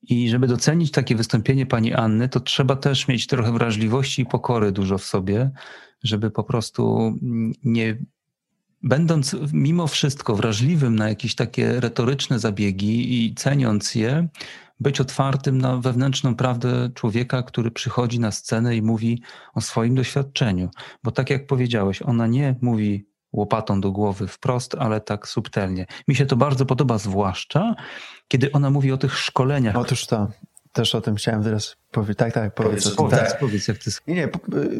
I 0.02 0.28
żeby 0.28 0.46
docenić 0.46 0.90
takie 0.90 1.16
wystąpienie 1.16 1.66
pani 1.66 1.94
Anny, 1.94 2.28
to 2.28 2.40
trzeba 2.40 2.76
też 2.76 3.08
mieć 3.08 3.26
trochę 3.26 3.52
wrażliwości 3.52 4.22
i 4.22 4.26
pokory 4.26 4.72
dużo 4.72 4.98
w 4.98 5.04
sobie, 5.04 5.50
żeby 6.02 6.30
po 6.30 6.44
prostu 6.44 7.14
nie, 7.64 7.98
będąc 8.82 9.36
mimo 9.52 9.86
wszystko 9.86 10.36
wrażliwym 10.36 10.96
na 10.96 11.08
jakieś 11.08 11.34
takie 11.34 11.80
retoryczne 11.80 12.38
zabiegi 12.38 13.24
i 13.24 13.34
ceniąc 13.34 13.94
je, 13.94 14.28
być 14.80 15.00
otwartym 15.00 15.58
na 15.58 15.76
wewnętrzną 15.76 16.34
prawdę 16.36 16.90
człowieka, 16.94 17.42
który 17.42 17.70
przychodzi 17.70 18.20
na 18.20 18.30
scenę 18.30 18.76
i 18.76 18.82
mówi 18.82 19.22
o 19.54 19.60
swoim 19.60 19.94
doświadczeniu. 19.94 20.70
Bo 21.02 21.10
tak 21.10 21.30
jak 21.30 21.46
powiedziałeś, 21.46 22.02
ona 22.02 22.26
nie 22.26 22.56
mówi 22.60 23.06
łopatą 23.34 23.80
do 23.80 23.92
głowy 23.92 24.28
wprost, 24.28 24.74
ale 24.78 25.00
tak 25.00 25.28
subtelnie. 25.28 25.86
Mi 26.08 26.14
się 26.14 26.26
to 26.26 26.36
bardzo 26.36 26.66
podoba, 26.66 26.98
zwłaszcza 26.98 27.74
kiedy 28.28 28.52
ona 28.52 28.70
mówi 28.70 28.92
o 28.92 28.96
tych 28.96 29.18
szkoleniach. 29.18 29.76
Otóż 29.76 30.06
to. 30.06 30.28
Też 30.72 30.94
o 30.94 31.00
tym 31.00 31.14
chciałem 31.14 31.42
teraz 31.42 31.76
powiedzieć. 31.90 32.18
Tak, 32.18 32.32
tak, 32.32 32.54
powiedz. 32.54 32.94
Powiedz, 32.94 33.20
tak. 33.20 33.38
powiedz 33.38 33.68
jak 33.68 33.78
ty... 33.78 33.90
Nie, 34.06 34.14
nie, 34.14 34.28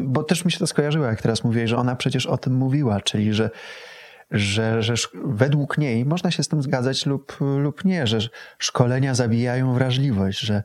bo 0.01 0.23
też 0.23 0.45
mi 0.45 0.51
się 0.51 0.59
to 0.59 0.67
skojarzyło, 0.67 1.05
jak 1.05 1.21
teraz 1.21 1.43
mówiłeś, 1.43 1.69
że 1.69 1.77
ona 1.77 1.95
przecież 1.95 2.25
o 2.25 2.37
tym 2.37 2.53
mówiła, 2.53 3.01
czyli 3.01 3.33
że, 3.33 3.49
że, 4.31 4.83
że 4.83 4.93
według 5.25 5.77
niej 5.77 6.05
można 6.05 6.31
się 6.31 6.43
z 6.43 6.47
tym 6.47 6.61
zgadzać 6.61 7.05
lub, 7.05 7.37
lub 7.39 7.85
nie, 7.85 8.07
że 8.07 8.19
szkolenia 8.59 9.15
zabijają 9.15 9.73
wrażliwość, 9.73 10.39
że 10.39 10.63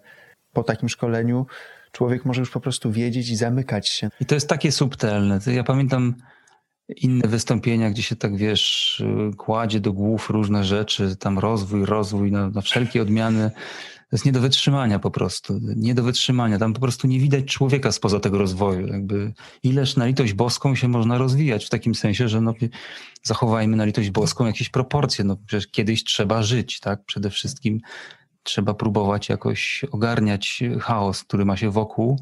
po 0.53 0.63
takim 0.63 0.89
szkoleniu 0.89 1.47
człowiek 1.93 2.25
może 2.25 2.41
już 2.41 2.51
po 2.51 2.61
prostu 2.61 2.93
wiedzieć 2.93 3.31
i 3.31 3.37
zamykać 3.37 3.89
się. 3.89 4.11
I 4.21 4.27
to 4.27 4.35
jest 4.35 4.49
takie 4.49 4.73
subtelne. 4.73 5.39
Ja 5.47 5.65
pamiętam 5.65 6.15
inne 6.97 7.29
wystąpienia, 7.29 7.91
gdzie 7.91 8.03
się 8.03 8.17
tak 8.17 8.37
wiesz, 8.37 9.03
kładzie 9.37 9.81
do 9.81 9.93
głów 9.93 10.31
różne 10.31 10.65
rzeczy, 10.65 11.17
tam 11.17 11.39
rozwój, 11.39 11.85
rozwój 11.85 12.33
na, 12.33 12.51
na 12.51 12.61
wszelkie 12.61 13.03
odmiany. 13.03 13.51
To 14.11 14.17
jest 14.17 14.25
nie 14.25 14.33
do 14.33 14.41
wytrzymania 14.41 14.99
po 14.99 15.11
prostu, 15.11 15.61
nie 15.77 15.95
do 15.95 16.03
wytrzymania. 16.03 16.59
Tam 16.59 16.73
po 16.73 16.81
prostu 16.81 17.07
nie 17.07 17.19
widać 17.19 17.45
człowieka 17.45 17.93
spoza 17.93 18.21
tego 18.21 18.39
rozwoju. 18.39 18.87
Jakby 18.87 19.33
ileż 19.63 19.97
na 19.97 20.07
litość 20.07 20.33
boską 20.33 20.75
się 20.75 20.89
można 20.89 21.19
rozwijać 21.19 21.67
w 21.67 21.69
takim 21.69 21.95
sensie, 21.95 22.29
że 22.29 22.41
no, 22.41 22.55
zachowajmy 23.23 23.77
na 23.77 23.85
litość 23.85 24.11
boską 24.11 24.47
jakieś 24.47 24.69
proporcje. 24.69 25.25
No, 25.25 25.37
przecież 25.47 25.67
kiedyś 25.67 26.05
trzeba 26.05 26.43
żyć, 26.43 26.81
tak? 26.81 27.05
Przede 27.05 27.31
wszystkim 27.31 27.81
trzeba 28.43 28.75
próbować 28.75 29.29
jakoś 29.29 29.85
ogarniać 29.91 30.63
chaos, 30.81 31.25
który 31.25 31.45
ma 31.45 31.57
się 31.57 31.71
wokół 31.71 32.19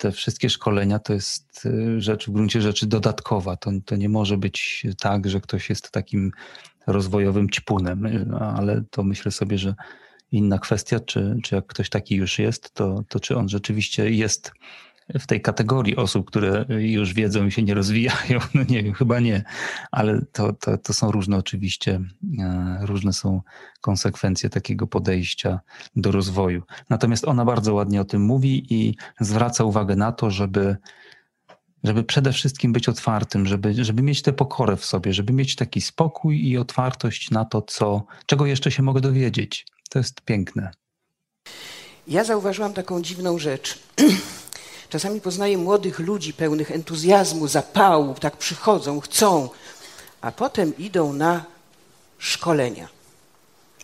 te 0.00 0.12
wszystkie 0.12 0.50
szkolenia 0.50 0.98
to 0.98 1.12
jest 1.12 1.66
y, 1.66 2.00
rzecz 2.00 2.26
w 2.26 2.30
gruncie 2.30 2.60
rzeczy 2.60 2.86
dodatkowa. 2.86 3.56
To, 3.56 3.70
to 3.84 3.96
nie 3.96 4.08
może 4.08 4.36
być 4.36 4.86
tak, 5.00 5.28
że 5.28 5.40
ktoś 5.40 5.68
jest 5.70 5.90
takim 5.90 6.32
rozwojowym 6.86 7.50
ćpunem, 7.50 8.06
y, 8.06 8.26
ale 8.40 8.82
to 8.90 9.02
myślę 9.02 9.32
sobie, 9.32 9.58
że 9.58 9.74
inna 10.32 10.58
kwestia, 10.58 11.00
czy, 11.00 11.36
czy 11.42 11.54
jak 11.54 11.66
ktoś 11.66 11.88
taki 11.88 12.16
już 12.16 12.38
jest, 12.38 12.74
to, 12.74 13.02
to 13.08 13.20
czy 13.20 13.36
on 13.36 13.48
rzeczywiście 13.48 14.10
jest 14.10 14.52
w 15.18 15.26
tej 15.26 15.40
kategorii 15.40 15.96
osób, 15.96 16.26
które 16.26 16.64
już 16.68 17.14
wiedzą 17.14 17.46
i 17.46 17.50
się 17.50 17.62
nie 17.62 17.74
rozwijają, 17.74 18.40
no 18.54 18.62
nie 18.68 18.82
wiem, 18.82 18.94
chyba 18.94 19.20
nie, 19.20 19.44
ale 19.90 20.20
to, 20.32 20.52
to, 20.52 20.78
to 20.78 20.92
są 20.92 21.10
różne 21.10 21.36
oczywiście, 21.36 22.00
e, 22.38 22.78
różne 22.82 23.12
są 23.12 23.40
konsekwencje 23.80 24.50
takiego 24.50 24.86
podejścia 24.86 25.60
do 25.96 26.12
rozwoju. 26.12 26.62
Natomiast 26.90 27.24
ona 27.24 27.44
bardzo 27.44 27.74
ładnie 27.74 28.00
o 28.00 28.04
tym 28.04 28.22
mówi 28.22 28.74
i 28.74 28.94
zwraca 29.20 29.64
uwagę 29.64 29.96
na 29.96 30.12
to, 30.12 30.30
żeby 30.30 30.76
żeby 31.84 32.04
przede 32.04 32.32
wszystkim 32.32 32.72
być 32.72 32.88
otwartym, 32.88 33.46
żeby, 33.46 33.84
żeby 33.84 34.02
mieć 34.02 34.22
tę 34.22 34.32
pokorę 34.32 34.76
w 34.76 34.84
sobie, 34.84 35.12
żeby 35.12 35.32
mieć 35.32 35.56
taki 35.56 35.80
spokój 35.80 36.48
i 36.48 36.58
otwartość 36.58 37.30
na 37.30 37.44
to, 37.44 37.62
co, 37.62 38.04
czego 38.26 38.46
jeszcze 38.46 38.70
się 38.70 38.82
mogę 38.82 39.00
dowiedzieć. 39.00 39.66
To 39.90 39.98
jest 39.98 40.20
piękne. 40.20 40.70
Ja 42.08 42.24
zauważyłam 42.24 42.72
taką 42.72 43.02
dziwną 43.02 43.38
rzecz. 43.38 43.78
Czasami 44.90 45.20
poznaję 45.20 45.58
młodych 45.58 45.98
ludzi 45.98 46.32
pełnych 46.32 46.70
entuzjazmu, 46.70 47.48
zapału, 47.48 48.14
tak 48.14 48.36
przychodzą, 48.36 49.00
chcą, 49.00 49.48
a 50.20 50.32
potem 50.32 50.76
idą 50.78 51.12
na 51.12 51.44
szkolenia. 52.18 52.88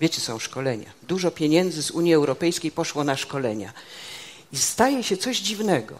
Wiecie, 0.00 0.20
są 0.20 0.38
szkolenia. 0.38 0.90
Dużo 1.02 1.30
pieniędzy 1.30 1.82
z 1.82 1.90
Unii 1.90 2.14
Europejskiej 2.14 2.70
poszło 2.70 3.04
na 3.04 3.16
szkolenia. 3.16 3.72
I 4.52 4.58
staje 4.58 5.02
się 5.02 5.16
coś 5.16 5.38
dziwnego, 5.38 5.98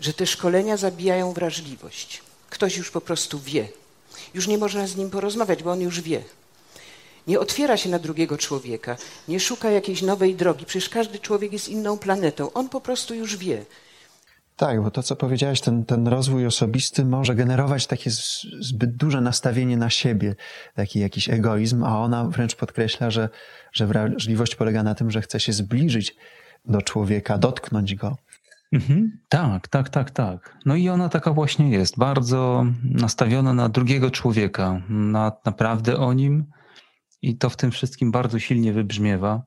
że 0.00 0.12
te 0.12 0.26
szkolenia 0.26 0.76
zabijają 0.76 1.32
wrażliwość. 1.32 2.22
Ktoś 2.50 2.76
już 2.76 2.90
po 2.90 3.00
prostu 3.00 3.40
wie. 3.40 3.68
Już 4.34 4.46
nie 4.46 4.58
można 4.58 4.86
z 4.86 4.96
nim 4.96 5.10
porozmawiać, 5.10 5.62
bo 5.62 5.70
on 5.70 5.80
już 5.80 6.00
wie 6.00 6.22
nie 7.26 7.40
otwiera 7.40 7.76
się 7.76 7.90
na 7.90 7.98
drugiego 7.98 8.38
człowieka, 8.38 8.96
nie 9.28 9.40
szuka 9.40 9.70
jakiejś 9.70 10.02
nowej 10.02 10.34
drogi. 10.34 10.64
Przecież 10.64 10.88
każdy 10.88 11.18
człowiek 11.18 11.52
jest 11.52 11.68
inną 11.68 11.98
planetą. 11.98 12.52
On 12.52 12.68
po 12.68 12.80
prostu 12.80 13.14
już 13.14 13.36
wie. 13.36 13.64
Tak, 14.56 14.82
bo 14.82 14.90
to, 14.90 15.02
co 15.02 15.16
powiedziałeś, 15.16 15.60
ten, 15.60 15.84
ten 15.84 16.08
rozwój 16.08 16.46
osobisty 16.46 17.04
może 17.04 17.34
generować 17.34 17.86
takie 17.86 18.10
zbyt 18.60 18.96
duże 18.96 19.20
nastawienie 19.20 19.76
na 19.76 19.90
siebie, 19.90 20.34
taki 20.74 21.00
jakiś 21.00 21.28
egoizm, 21.28 21.84
a 21.84 21.98
ona 21.98 22.24
wręcz 22.24 22.54
podkreśla, 22.54 23.10
że, 23.10 23.28
że 23.72 23.86
wrażliwość 23.86 24.54
polega 24.54 24.82
na 24.82 24.94
tym, 24.94 25.10
że 25.10 25.22
chce 25.22 25.40
się 25.40 25.52
zbliżyć 25.52 26.16
do 26.64 26.82
człowieka, 26.82 27.38
dotknąć 27.38 27.94
go. 27.94 28.16
Mhm. 28.72 29.18
Tak, 29.28 29.68
tak, 29.68 29.88
tak, 29.88 30.10
tak. 30.10 30.56
No 30.66 30.76
i 30.76 30.88
ona 30.88 31.08
taka 31.08 31.32
właśnie 31.32 31.70
jest, 31.70 31.98
bardzo 31.98 32.66
nastawiona 32.84 33.54
na 33.54 33.68
drugiego 33.68 34.10
człowieka, 34.10 34.82
na 34.88 35.32
naprawdę 35.44 35.96
o 35.96 36.12
nim 36.12 36.44
i 37.22 37.36
to 37.36 37.50
w 37.50 37.56
tym 37.56 37.70
wszystkim 37.70 38.10
bardzo 38.10 38.38
silnie 38.38 38.72
wybrzmiewa. 38.72 39.42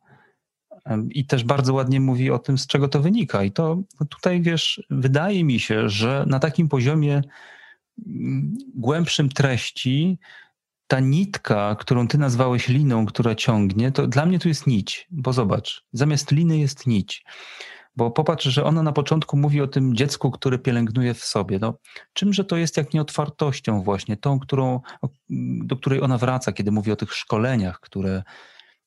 I 1.09 1.25
też 1.25 1.43
bardzo 1.43 1.73
ładnie 1.73 1.99
mówi 1.99 2.31
o 2.31 2.39
tym, 2.39 2.57
z 2.57 2.67
czego 2.67 2.87
to 2.87 2.99
wynika. 2.99 3.43
I 3.43 3.51
to 3.51 3.81
tutaj, 4.09 4.41
wiesz, 4.41 4.83
wydaje 4.89 5.43
mi 5.43 5.59
się, 5.59 5.89
że 5.89 6.25
na 6.27 6.39
takim 6.39 6.69
poziomie 6.69 7.21
mm, 8.07 8.57
głębszym 8.75 9.29
treści 9.29 10.19
ta 10.87 10.99
nitka, 10.99 11.75
którą 11.79 12.07
ty 12.07 12.17
nazwałeś 12.17 12.67
liną, 12.67 13.05
która 13.05 13.35
ciągnie, 13.35 13.91
to 13.91 14.07
dla 14.07 14.25
mnie 14.25 14.39
to 14.39 14.47
jest 14.47 14.67
nić, 14.67 15.07
bo 15.11 15.33
zobacz, 15.33 15.85
zamiast 15.93 16.31
liny 16.31 16.57
jest 16.57 16.87
nić. 16.87 17.25
Bo 17.95 18.11
popatrz, 18.11 18.45
że 18.45 18.63
ona 18.63 18.83
na 18.83 18.91
początku 18.91 19.37
mówi 19.37 19.61
o 19.61 19.67
tym 19.67 19.95
dziecku, 19.95 20.31
które 20.31 20.59
pielęgnuje 20.59 21.13
w 21.13 21.25
sobie. 21.25 21.59
No, 21.59 21.73
czymże 22.13 22.43
to 22.43 22.57
jest 22.57 22.77
jak 22.77 22.93
nieotwartością 22.93 23.81
właśnie, 23.81 24.17
tą, 24.17 24.39
którą, 24.39 24.79
do 25.63 25.77
której 25.77 26.01
ona 26.01 26.17
wraca, 26.17 26.51
kiedy 26.51 26.71
mówi 26.71 26.91
o 26.91 26.95
tych 26.95 27.13
szkoleniach, 27.13 27.79
które 27.79 28.23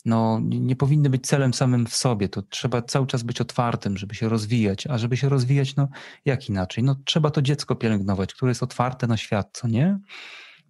no, 0.04 0.40
nie 0.42 0.76
powinny 0.76 1.10
być 1.10 1.26
celem 1.26 1.54
samym 1.54 1.86
w 1.86 1.96
sobie. 1.96 2.28
To 2.28 2.42
trzeba 2.42 2.82
cały 2.82 3.06
czas 3.06 3.22
być 3.22 3.40
otwartym, 3.40 3.96
żeby 3.96 4.14
się 4.14 4.28
rozwijać. 4.28 4.86
A 4.86 4.98
żeby 4.98 5.16
się 5.16 5.28
rozwijać, 5.28 5.76
no 5.76 5.88
jak 6.24 6.48
inaczej? 6.48 6.84
No, 6.84 6.96
trzeba 7.04 7.30
to 7.30 7.42
dziecko 7.42 7.74
pielęgnować, 7.74 8.34
które 8.34 8.50
jest 8.50 8.62
otwarte 8.62 9.06
na 9.06 9.16
świat, 9.16 9.48
co 9.52 9.68
nie? 9.68 9.98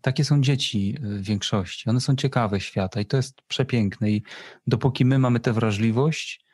Takie 0.00 0.24
są 0.24 0.40
dzieci 0.40 0.96
w 1.00 1.22
większości. 1.22 1.90
One 1.90 2.00
są 2.00 2.16
ciekawe 2.16 2.60
świata 2.60 3.00
i 3.00 3.06
to 3.06 3.16
jest 3.16 3.42
przepiękne. 3.48 4.10
I 4.10 4.22
dopóki 4.66 5.04
my 5.04 5.18
mamy 5.18 5.40
tę 5.40 5.52
wrażliwość, 5.52 6.45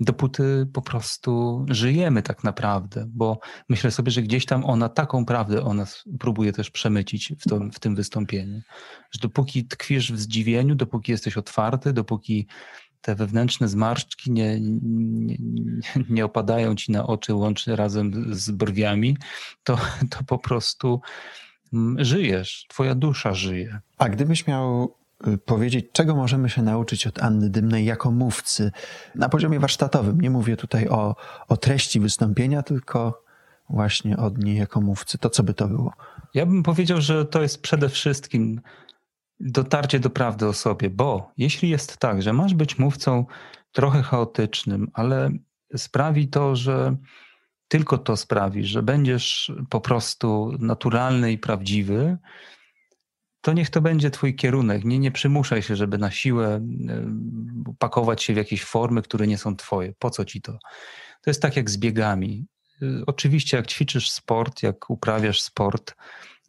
dopóty 0.00 0.66
po 0.72 0.82
prostu 0.82 1.64
żyjemy 1.68 2.22
tak 2.22 2.44
naprawdę, 2.44 3.06
bo 3.08 3.38
myślę 3.68 3.90
sobie, 3.90 4.10
że 4.10 4.22
gdzieś 4.22 4.46
tam 4.46 4.64
ona 4.64 4.88
taką 4.88 5.26
prawdę 5.26 5.62
o 5.62 5.74
nas 5.74 6.04
próbuje 6.18 6.52
też 6.52 6.70
przemycić 6.70 7.32
w, 7.40 7.48
to, 7.48 7.60
w 7.72 7.78
tym 7.78 7.94
wystąpieniu. 7.94 8.60
Że 9.10 9.20
dopóki 9.20 9.64
tkwisz 9.64 10.12
w 10.12 10.18
zdziwieniu, 10.18 10.74
dopóki 10.74 11.12
jesteś 11.12 11.36
otwarty, 11.36 11.92
dopóki 11.92 12.46
te 13.00 13.14
wewnętrzne 13.14 13.68
zmarszczki 13.68 14.30
nie, 14.30 14.58
nie, 14.60 15.36
nie 16.10 16.24
opadają 16.24 16.74
ci 16.74 16.92
na 16.92 17.06
oczy 17.06 17.34
łącznie 17.34 17.76
razem 17.76 18.34
z 18.34 18.50
brwiami, 18.50 19.16
to, 19.64 19.78
to 20.10 20.24
po 20.26 20.38
prostu 20.38 21.00
mm, 21.72 22.04
żyjesz, 22.04 22.66
twoja 22.68 22.94
dusza 22.94 23.34
żyje. 23.34 23.80
A 23.98 24.08
gdybyś 24.08 24.46
miał 24.46 24.94
powiedzieć, 25.44 25.86
czego 25.92 26.16
możemy 26.16 26.50
się 26.50 26.62
nauczyć 26.62 27.06
od 27.06 27.22
Anny 27.22 27.50
Dymnej 27.50 27.84
jako 27.84 28.10
mówcy 28.10 28.72
na 29.14 29.28
poziomie 29.28 29.60
warsztatowym. 29.60 30.20
Nie 30.20 30.30
mówię 30.30 30.56
tutaj 30.56 30.88
o, 30.88 31.16
o 31.48 31.56
treści 31.56 32.00
wystąpienia, 32.00 32.62
tylko 32.62 33.24
właśnie 33.70 34.16
od 34.16 34.38
niej 34.38 34.56
jako 34.56 34.80
mówcy. 34.80 35.18
To 35.18 35.30
co 35.30 35.42
by 35.42 35.54
to 35.54 35.68
było? 35.68 35.92
Ja 36.34 36.46
bym 36.46 36.62
powiedział, 36.62 37.00
że 37.00 37.24
to 37.24 37.42
jest 37.42 37.62
przede 37.62 37.88
wszystkim 37.88 38.60
dotarcie 39.40 40.00
do 40.00 40.10
prawdy 40.10 40.46
o 40.46 40.52
sobie, 40.52 40.90
bo 40.90 41.32
jeśli 41.36 41.68
jest 41.68 41.96
tak, 41.96 42.22
że 42.22 42.32
masz 42.32 42.54
być 42.54 42.78
mówcą 42.78 43.26
trochę 43.72 44.02
chaotycznym, 44.02 44.90
ale 44.94 45.30
sprawi 45.76 46.28
to, 46.28 46.56
że 46.56 46.96
tylko 47.68 47.98
to 47.98 48.16
sprawi, 48.16 48.64
że 48.64 48.82
będziesz 48.82 49.52
po 49.70 49.80
prostu 49.80 50.52
naturalny 50.58 51.32
i 51.32 51.38
prawdziwy, 51.38 52.18
to 53.40 53.52
niech 53.52 53.70
to 53.70 53.80
będzie 53.80 54.10
twój 54.10 54.36
kierunek. 54.36 54.84
Nie, 54.84 54.98
nie 54.98 55.10
przymuszaj 55.10 55.62
się, 55.62 55.76
żeby 55.76 55.98
na 55.98 56.10
siłę 56.10 56.48
e, 56.48 56.60
pakować 57.78 58.22
się 58.22 58.34
w 58.34 58.36
jakieś 58.36 58.64
formy, 58.64 59.02
które 59.02 59.26
nie 59.26 59.38
są 59.38 59.56
twoje. 59.56 59.92
Po 59.98 60.10
co 60.10 60.24
ci 60.24 60.42
to? 60.42 60.52
To 61.22 61.30
jest 61.30 61.42
tak 61.42 61.56
jak 61.56 61.70
z 61.70 61.76
biegami. 61.76 62.46
E, 62.82 62.86
oczywiście 63.06 63.56
jak 63.56 63.66
ćwiczysz 63.66 64.10
sport, 64.10 64.62
jak 64.62 64.90
uprawiasz 64.90 65.40
sport, 65.42 65.94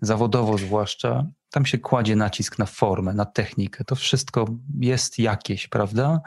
zawodowo 0.01 0.57
zwłaszcza, 0.57 1.25
tam 1.51 1.65
się 1.65 1.77
kładzie 1.77 2.15
nacisk 2.15 2.59
na 2.59 2.65
formę, 2.65 3.13
na 3.13 3.25
technikę. 3.25 3.83
To 3.83 3.95
wszystko 3.95 4.45
jest 4.79 5.19
jakieś, 5.19 5.67
prawda? 5.67 6.21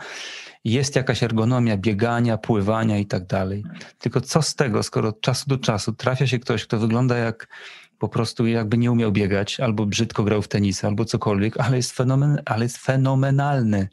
Jest 0.64 0.96
jakaś 0.96 1.22
ergonomia 1.22 1.76
biegania, 1.76 2.38
pływania 2.38 2.98
i 2.98 3.06
tak 3.06 3.26
dalej. 3.26 3.64
Tylko 3.98 4.20
co 4.20 4.42
z 4.42 4.54
tego, 4.54 4.82
skoro 4.82 5.08
od 5.08 5.20
czasu 5.20 5.44
do 5.48 5.58
czasu 5.58 5.92
trafia 5.92 6.26
się 6.26 6.38
ktoś, 6.38 6.64
kto 6.64 6.78
wygląda 6.78 7.16
jak 7.16 7.48
po 8.04 8.08
prostu 8.08 8.46
jakby 8.46 8.78
nie 8.78 8.92
umiał 8.92 9.12
biegać, 9.12 9.60
albo 9.60 9.86
brzydko 9.86 10.24
grał 10.24 10.42
w 10.42 10.48
tenis, 10.48 10.84
albo 10.84 11.04
cokolwiek, 11.04 11.60
ale 11.60 11.76
jest, 11.76 11.92
fenomen, 11.92 12.42
ale 12.44 12.64
jest 12.64 12.78
fenomenalny. 12.78 13.88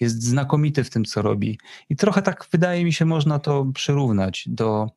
Jest 0.00 0.22
znakomity 0.22 0.84
w 0.84 0.90
tym, 0.90 1.04
co 1.04 1.22
robi. 1.22 1.58
I 1.88 1.96
trochę 1.96 2.22
tak 2.22 2.46
wydaje 2.52 2.84
mi 2.84 2.92
się, 2.92 3.04
można 3.04 3.38
to 3.38 3.66
przyrównać 3.74 4.44
do 4.46 4.90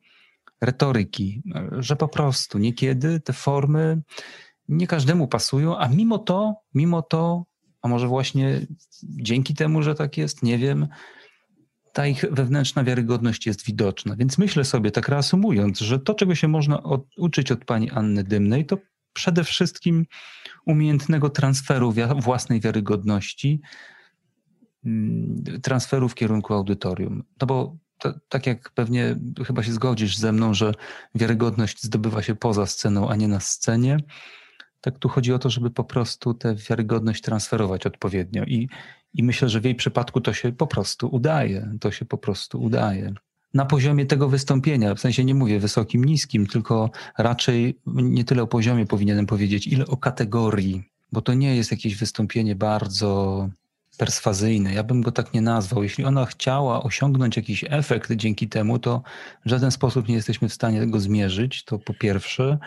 retoryki, 0.62 1.42
że 1.72 1.96
po 1.96 2.08
prostu 2.08 2.58
niekiedy 2.58 3.20
te 3.20 3.34
formy 3.34 4.02
nie 4.70 4.88
każdemu 4.88 5.28
pasują, 5.28 5.78
a 5.78 5.88
mimo 5.88 6.18
to, 6.18 6.56
mimo 6.74 7.02
to, 7.02 7.46
a 7.82 7.88
może 7.88 8.08
właśnie 8.08 8.62
dzięki 9.04 9.54
temu, 9.54 9.82
że 9.82 9.96
tak 9.96 10.18
jest, 10.18 10.44
nie 10.44 10.58
wiem, 10.58 10.88
ta 11.94 12.08
ich 12.08 12.26
wewnętrzna 12.32 12.84
wiarygodność 12.84 13.46
jest 13.46 13.66
widoczna. 13.66 14.16
Więc 14.16 14.38
myślę 14.38 14.66
sobie, 14.66 14.92
tak 14.92 15.10
reasumując, 15.10 15.80
że 15.80 16.00
to, 16.00 16.14
czego 16.14 16.36
się 16.36 16.48
można 16.48 16.84
od, 16.84 17.06
uczyć 17.18 17.52
od 17.52 17.66
pani 17.66 17.92
Anny 17.92 18.24
Dymnej, 18.24 18.66
to 18.66 18.78
przede 19.14 19.44
wszystkim 19.44 20.06
umiejętnego 20.66 21.30
transferu 21.30 21.94
własnej 22.18 22.60
wiarygodności, 22.60 23.62
mm, 24.86 25.44
transferu 25.64 26.10
w 26.10 26.16
kierunku 26.16 26.54
audytorium. 26.54 27.24
No 27.42 27.48
bo 27.48 27.78
to, 27.98 28.14
tak 28.30 28.48
jak 28.48 28.70
pewnie 28.70 29.16
chyba 29.46 29.64
się 29.64 29.72
zgodzisz 29.72 30.18
ze 30.18 30.32
mną, 30.32 30.54
że 30.54 30.74
wiarygodność 31.16 31.84
zdobywa 31.84 32.22
się 32.22 32.36
poza 32.36 32.66
sceną, 32.66 33.10
a 33.10 33.16
nie 33.16 33.28
na 33.28 33.40
scenie, 33.40 33.98
tak 34.82 35.00
tu 35.00 35.10
chodzi 35.10 35.34
o 35.34 35.40
to, 35.40 35.50
żeby 35.50 35.70
po 35.70 35.84
prostu 35.84 36.34
tę 36.34 36.56
wiarygodność 36.56 37.22
transferować 37.22 37.86
odpowiednio. 37.86 38.44
I, 38.44 38.70
I 39.14 39.24
myślę, 39.24 39.50
że 39.50 39.62
w 39.62 39.66
jej 39.66 39.76
przypadku 39.76 40.22
to 40.22 40.34
się 40.34 40.52
po 40.52 40.68
prostu 40.68 41.08
udaje. 41.16 41.72
To 41.80 41.92
się 41.92 42.06
po 42.06 42.18
prostu 42.18 42.62
udaje. 42.62 43.14
Na 43.54 43.66
poziomie 43.66 44.06
tego 44.06 44.30
wystąpienia, 44.30 44.96
w 44.96 45.00
sensie 45.00 45.26
nie 45.26 45.36
mówię 45.36 45.60
wysokim, 45.60 46.06
niskim, 46.06 46.48
tylko 46.48 46.90
raczej 47.18 47.80
nie 47.86 48.24
tyle 48.24 48.44
o 48.44 48.48
poziomie 48.48 48.86
powinienem 48.86 49.26
powiedzieć, 49.26 49.68
ile 49.68 49.86
o 49.88 49.98
kategorii, 49.98 50.84
bo 51.12 51.22
to 51.22 51.34
nie 51.34 51.56
jest 51.56 51.72
jakieś 51.72 51.96
wystąpienie 51.96 52.56
bardzo 52.56 53.50
perswazyjne. 53.98 54.74
Ja 54.74 54.84
bym 54.84 55.02
go 55.02 55.12
tak 55.12 55.34
nie 55.34 55.42
nazwał. 55.42 55.84
Jeśli 55.84 56.06
ona 56.06 56.26
chciała 56.26 56.84
osiągnąć 56.84 57.38
jakiś 57.38 57.66
efekt 57.70 58.12
dzięki 58.12 58.50
temu, 58.50 58.80
to 58.80 59.02
w 59.46 59.50
żaden 59.50 59.72
sposób 59.72 60.08
nie 60.08 60.16
jesteśmy 60.16 60.50
w 60.50 60.54
stanie 60.54 60.88
go 60.88 61.00
zmierzyć. 61.00 61.64
To 61.64 61.80
po 61.80 61.94
pierwsze. 61.94 62.58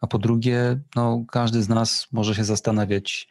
A 0.00 0.06
po 0.06 0.18
drugie, 0.18 0.80
no, 0.96 1.24
każdy 1.30 1.62
z 1.62 1.68
nas 1.68 2.06
może 2.12 2.34
się 2.34 2.44
zastanawiać, 2.44 3.28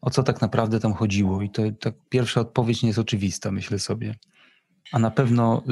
o 0.00 0.10
co 0.10 0.22
tak 0.22 0.40
naprawdę 0.40 0.80
tam 0.80 0.92
chodziło. 0.92 1.42
I 1.42 1.50
to 1.50 1.62
tak 1.80 1.94
pierwsza 2.08 2.40
odpowiedź 2.40 2.82
nie 2.82 2.88
jest 2.88 2.98
oczywista, 2.98 3.50
myślę 3.50 3.78
sobie. 3.78 4.14
A 4.92 4.98
na 4.98 5.10
pewno 5.10 5.62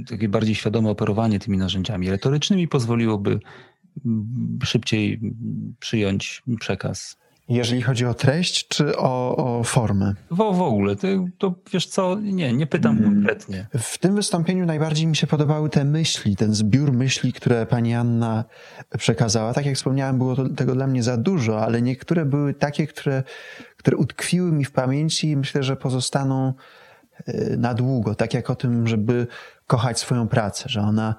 y, 0.00 0.04
takie 0.04 0.28
bardziej 0.28 0.54
świadome 0.54 0.90
operowanie 0.90 1.38
tymi 1.38 1.58
narzędziami 1.58 2.10
retorycznymi 2.10 2.68
pozwoliłoby 2.68 3.40
szybciej 4.64 5.20
przyjąć 5.80 6.42
przekaz. 6.60 7.16
Jeżeli 7.48 7.82
chodzi 7.82 8.06
o 8.06 8.14
treść, 8.14 8.68
czy 8.68 8.96
o, 8.96 9.36
o 9.36 9.64
formę? 9.64 10.14
W, 10.30 10.36
w 10.36 10.62
ogóle, 10.62 10.96
to, 10.96 11.06
to, 11.38 11.54
wiesz 11.72 11.86
co, 11.86 12.20
nie, 12.20 12.52
nie 12.52 12.66
pytam 12.66 12.98
hmm. 12.98 13.14
konkretnie. 13.14 13.66
W 13.78 13.98
tym 13.98 14.14
wystąpieniu 14.14 14.66
najbardziej 14.66 15.06
mi 15.06 15.16
się 15.16 15.26
podobały 15.26 15.70
te 15.70 15.84
myśli, 15.84 16.36
ten 16.36 16.54
zbiór 16.54 16.92
myśli, 16.92 17.32
które 17.32 17.66
pani 17.66 17.94
Anna 17.94 18.44
przekazała. 18.98 19.54
Tak 19.54 19.66
jak 19.66 19.74
wspomniałem, 19.74 20.18
było 20.18 20.36
to, 20.36 20.48
tego 20.48 20.74
dla 20.74 20.86
mnie 20.86 21.02
za 21.02 21.16
dużo, 21.16 21.62
ale 21.62 21.82
niektóre 21.82 22.24
były 22.24 22.54
takie, 22.54 22.86
które, 22.86 23.22
które 23.76 23.96
utkwiły 23.96 24.52
mi 24.52 24.64
w 24.64 24.72
pamięci 24.72 25.30
i 25.30 25.36
myślę, 25.36 25.62
że 25.62 25.76
pozostaną 25.76 26.52
e, 27.26 27.56
na 27.56 27.74
długo. 27.74 28.14
Tak 28.14 28.34
jak 28.34 28.50
o 28.50 28.54
tym, 28.54 28.86
żeby 28.86 29.26
kochać 29.66 29.98
swoją 29.98 30.28
pracę, 30.28 30.64
że 30.68 30.80
ona 30.80 31.14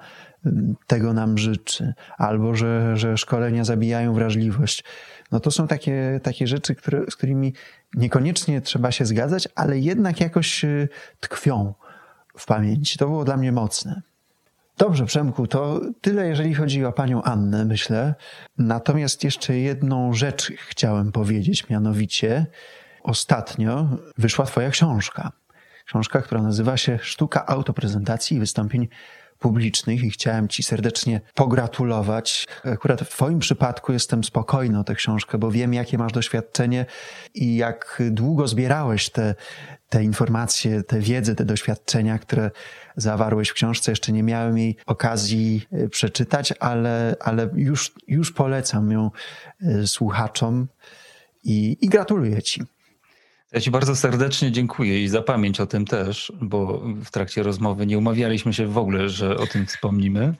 tego 0.86 1.12
nam 1.12 1.38
życzy, 1.38 1.94
albo 2.18 2.54
że, 2.54 2.96
że 2.96 3.16
szkolenia 3.16 3.64
zabijają 3.64 4.14
wrażliwość 4.14 4.84
no 5.32 5.40
to 5.40 5.50
są 5.50 5.66
takie, 5.66 6.20
takie 6.22 6.46
rzeczy, 6.46 6.74
które, 6.74 7.04
z 7.10 7.16
którymi 7.16 7.52
niekoniecznie 7.94 8.60
trzeba 8.60 8.92
się 8.92 9.06
zgadzać, 9.06 9.48
ale 9.54 9.78
jednak 9.78 10.20
jakoś 10.20 10.64
y, 10.64 10.88
tkwią 11.20 11.74
w 12.38 12.46
pamięci. 12.46 12.98
To 12.98 13.06
było 13.06 13.24
dla 13.24 13.36
mnie 13.36 13.52
mocne. 13.52 14.02
Dobrze, 14.78 15.06
Przemku, 15.06 15.46
to 15.46 15.80
tyle, 16.00 16.28
jeżeli 16.28 16.54
chodzi 16.54 16.84
o 16.84 16.92
panią 16.92 17.22
Annę, 17.22 17.64
myślę. 17.64 18.14
Natomiast 18.58 19.24
jeszcze 19.24 19.58
jedną 19.58 20.12
rzecz 20.12 20.52
chciałem 20.68 21.12
powiedzieć, 21.12 21.68
mianowicie 21.68 22.46
ostatnio 23.02 23.88
wyszła 24.18 24.44
twoja 24.44 24.70
książka. 24.70 25.32
Książka, 25.86 26.22
która 26.22 26.42
nazywa 26.42 26.76
się 26.76 26.98
Sztuka 27.02 27.46
autoprezentacji 27.46 28.36
i 28.36 28.40
wystąpień 28.40 28.88
publicznych 29.46 30.04
i 30.04 30.10
chciałem 30.10 30.48
Ci 30.48 30.62
serdecznie 30.62 31.20
pogratulować. 31.34 32.46
Akurat 32.64 33.00
w 33.00 33.08
Twoim 33.08 33.38
przypadku 33.38 33.92
jestem 33.92 34.24
spokojny 34.24 34.78
o 34.78 34.84
tę 34.84 34.94
książkę, 34.94 35.38
bo 35.38 35.50
wiem, 35.50 35.74
jakie 35.74 35.98
masz 35.98 36.12
doświadczenie 36.12 36.86
i 37.34 37.56
jak 37.56 38.02
długo 38.10 38.48
zbierałeś 38.48 39.10
te, 39.10 39.34
te 39.88 40.04
informacje, 40.04 40.82
te 40.82 41.00
wiedzę, 41.00 41.34
te 41.34 41.44
doświadczenia, 41.44 42.18
które 42.18 42.50
zawarłeś 42.96 43.48
w 43.48 43.54
książce. 43.54 43.92
Jeszcze 43.92 44.12
nie 44.12 44.22
miałem 44.22 44.58
jej 44.58 44.76
okazji 44.86 45.66
e, 45.72 45.88
przeczytać, 45.88 46.54
ale, 46.60 47.16
ale 47.20 47.48
już, 47.54 47.92
już 48.08 48.32
polecam 48.32 48.90
ją 48.90 49.10
e, 49.60 49.86
słuchaczom 49.86 50.66
i, 51.44 51.76
i 51.80 51.88
gratuluję 51.88 52.42
Ci. 52.42 52.62
Ja 53.52 53.60
Ci 53.60 53.70
bardzo 53.70 53.96
serdecznie 53.96 54.52
dziękuję 54.52 55.04
i 55.04 55.08
za 55.08 55.22
pamięć 55.22 55.60
o 55.60 55.66
tym 55.66 55.84
też, 55.84 56.32
bo 56.40 56.82
w 57.04 57.10
trakcie 57.10 57.42
rozmowy 57.42 57.86
nie 57.86 57.98
umawialiśmy 57.98 58.52
się 58.52 58.66
w 58.66 58.78
ogóle, 58.78 59.08
że 59.08 59.36
o 59.36 59.46
tym 59.46 59.66
wspomnimy, 59.66 60.34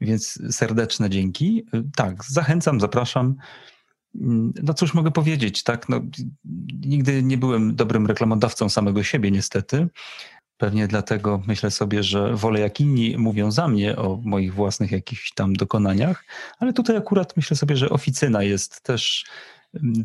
więc 0.00 0.38
serdeczne 0.50 1.10
dzięki. 1.10 1.66
Tak, 1.96 2.24
zachęcam, 2.24 2.80
zapraszam. 2.80 3.36
No 4.62 4.74
cóż 4.74 4.94
mogę 4.94 5.10
powiedzieć, 5.10 5.62
tak? 5.62 5.88
No, 5.88 6.00
nigdy 6.86 7.22
nie 7.22 7.38
byłem 7.38 7.76
dobrym 7.76 8.06
reklamodawcą 8.06 8.68
samego 8.68 9.02
siebie, 9.02 9.30
niestety. 9.30 9.88
Pewnie 10.56 10.88
dlatego 10.88 11.42
myślę 11.46 11.70
sobie, 11.70 12.02
że 12.02 12.36
wolę 12.36 12.60
jak 12.60 12.80
inni 12.80 13.18
mówią 13.18 13.50
za 13.50 13.68
mnie 13.68 13.96
o 13.96 14.20
moich 14.24 14.54
własnych 14.54 14.92
jakichś 14.92 15.32
tam 15.32 15.52
dokonaniach, 15.52 16.24
ale 16.58 16.72
tutaj 16.72 16.96
akurat 16.96 17.36
myślę 17.36 17.56
sobie, 17.56 17.76
że 17.76 17.90
oficyna 17.90 18.42
jest 18.42 18.82
też 18.82 19.24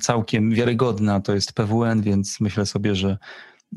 całkiem 0.01 0.51
wiarygodna, 0.51 1.19
to 1.19 1.35
jest 1.35 1.53
PWN, 1.53 2.01
więc 2.01 2.39
myślę 2.39 2.65
sobie, 2.65 2.95
że, 2.95 3.17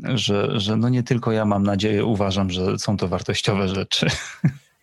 że, 0.04 0.60
że 0.60 0.76
no 0.76 0.88
nie 0.88 1.02
tylko 1.02 1.32
ja 1.32 1.44
mam 1.44 1.62
nadzieję, 1.62 2.04
uważam, 2.04 2.50
że 2.50 2.78
są 2.78 2.96
to 2.96 3.08
wartościowe 3.08 3.68
rzeczy. 3.68 4.06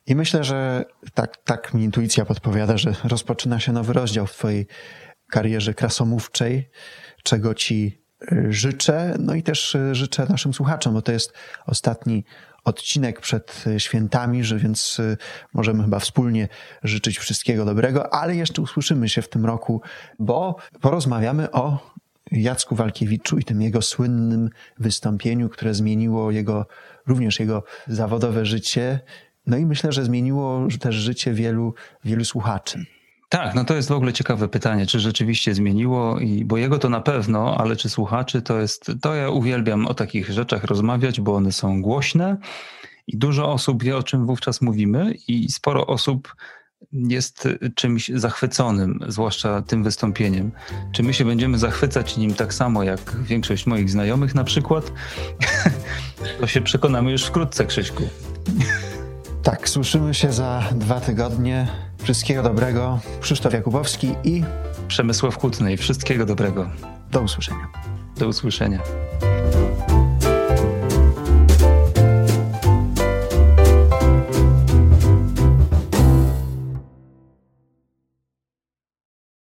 I 0.08 0.16
myślę, 0.16 0.44
że 0.44 0.86
tak, 1.14 1.38
tak 1.38 1.74
mi 1.74 1.84
intuicja 1.84 2.26
podpowiada, 2.26 2.78
że 2.78 2.96
rozpoczyna 3.04 3.60
się 3.60 3.72
nowy 3.72 3.94
rozdział 3.94 4.28
w 4.28 4.34
Twojej 4.34 4.68
karierze 5.32 5.74
krasomówczej, 5.74 6.70
czego 7.24 7.54
Ci 7.54 8.02
y, 8.32 8.46
życzę, 8.50 9.16
no 9.20 9.36
i 9.36 9.44
też 9.44 9.76
y, 9.76 9.96
życzę 9.96 10.26
naszym 10.30 10.54
słuchaczom, 10.54 10.94
bo 10.94 11.02
to 11.02 11.12
jest 11.12 11.34
ostatni 11.66 12.24
odcinek 12.68 13.22
przed 13.22 13.64
y, 13.68 13.80
świętami, 13.80 14.44
że 14.44 14.58
więc 14.58 15.00
y, 15.00 15.18
możemy 15.54 15.84
chyba 15.84 16.00
wspólnie 16.00 16.48
życzyć 16.84 17.18
wszystkiego 17.18 17.66
dobrego, 17.66 18.14
ale 18.14 18.36
jeszcze 18.36 18.62
usłyszymy 18.62 19.10
się 19.10 19.22
w 19.22 19.30
tym 19.30 19.46
roku, 19.46 19.82
bo 20.20 20.56
porozmawiamy 20.82 21.52
o 21.52 21.94
Jacku 22.32 22.76
Walkiewiczu 22.76 23.38
i 23.38 23.44
tym 23.44 23.62
jego 23.62 23.82
słynnym 23.82 24.50
wystąpieniu, 24.80 25.50
które 25.50 25.74
zmieniło 25.74 26.32
jego, 26.32 26.66
również 27.08 27.40
jego 27.40 27.64
zawodowe 27.88 28.46
życie. 28.46 29.00
No 29.46 29.58
i 29.58 29.66
myślę, 29.66 29.92
że 29.92 30.04
zmieniło 30.04 30.68
też 30.80 30.96
życie 30.96 31.34
wielu, 31.34 31.74
wielu 32.04 32.26
słuchaczy. 32.26 32.86
Tak, 33.30 33.56
no 33.56 33.66
to 33.66 33.76
jest 33.76 33.90
w 33.90 33.92
ogóle 33.92 34.14
ciekawe 34.14 34.48
pytanie, 34.48 34.86
czy 34.86 35.00
rzeczywiście 35.00 35.54
zmieniło, 35.54 36.20
i, 36.20 36.46
bo 36.46 36.58
jego 36.58 36.80
to 36.80 36.90
na 36.90 37.02
pewno, 37.02 37.58
ale 37.58 37.76
czy 37.76 37.90
słuchaczy 37.90 38.42
to 38.42 38.60
jest, 38.60 38.92
to 39.02 39.16
ja 39.16 39.30
uwielbiam 39.30 39.88
o 39.88 39.94
takich 39.94 40.32
rzeczach 40.32 40.64
rozmawiać, 40.64 41.22
bo 41.22 41.36
one 41.36 41.52
są 41.52 41.82
głośne 41.82 42.38
i 43.08 43.18
dużo 43.18 43.52
osób 43.54 43.84
wie, 43.84 43.98
o 43.98 44.04
czym 44.04 44.26
wówczas 44.26 44.62
mówimy 44.62 45.14
i 45.28 45.52
sporo 45.52 45.88
osób 45.88 46.36
jest 46.92 47.48
czymś 47.76 48.10
zachwyconym, 48.10 49.00
zwłaszcza 49.08 49.62
tym 49.62 49.84
wystąpieniem. 49.84 50.52
Czy 50.92 51.04
my 51.04 51.14
się 51.14 51.26
będziemy 51.26 51.58
zachwycać 51.58 52.18
nim 52.18 52.34
tak 52.34 52.54
samo 52.54 52.84
jak 52.84 53.16
większość 53.24 53.66
moich 53.66 53.90
znajomych 53.90 54.36
na 54.36 54.44
przykład? 54.44 54.92
to 56.40 56.48
się 56.48 56.62
przekonamy 56.62 57.12
już 57.12 57.26
wkrótce, 57.26 57.66
Krzyśku. 57.66 58.04
Tak, 59.44 59.70
słyszymy 59.70 60.14
się 60.14 60.32
za 60.32 60.64
dwa 60.72 61.00
tygodnie. 61.00 61.87
Wszystkiego 62.08 62.44
dobrego. 62.44 63.00
Krzysztof 63.22 63.54
Jakubowski 63.54 64.16
i 64.24 64.44
Przemysław 64.88 65.38
Kutnej. 65.38 65.78
Wszystkiego 65.78 66.26
dobrego. 66.26 66.70
Do 67.12 67.22
usłyszenia. 67.22 67.68
Do 68.18 68.28
usłyszenia. 68.28 68.80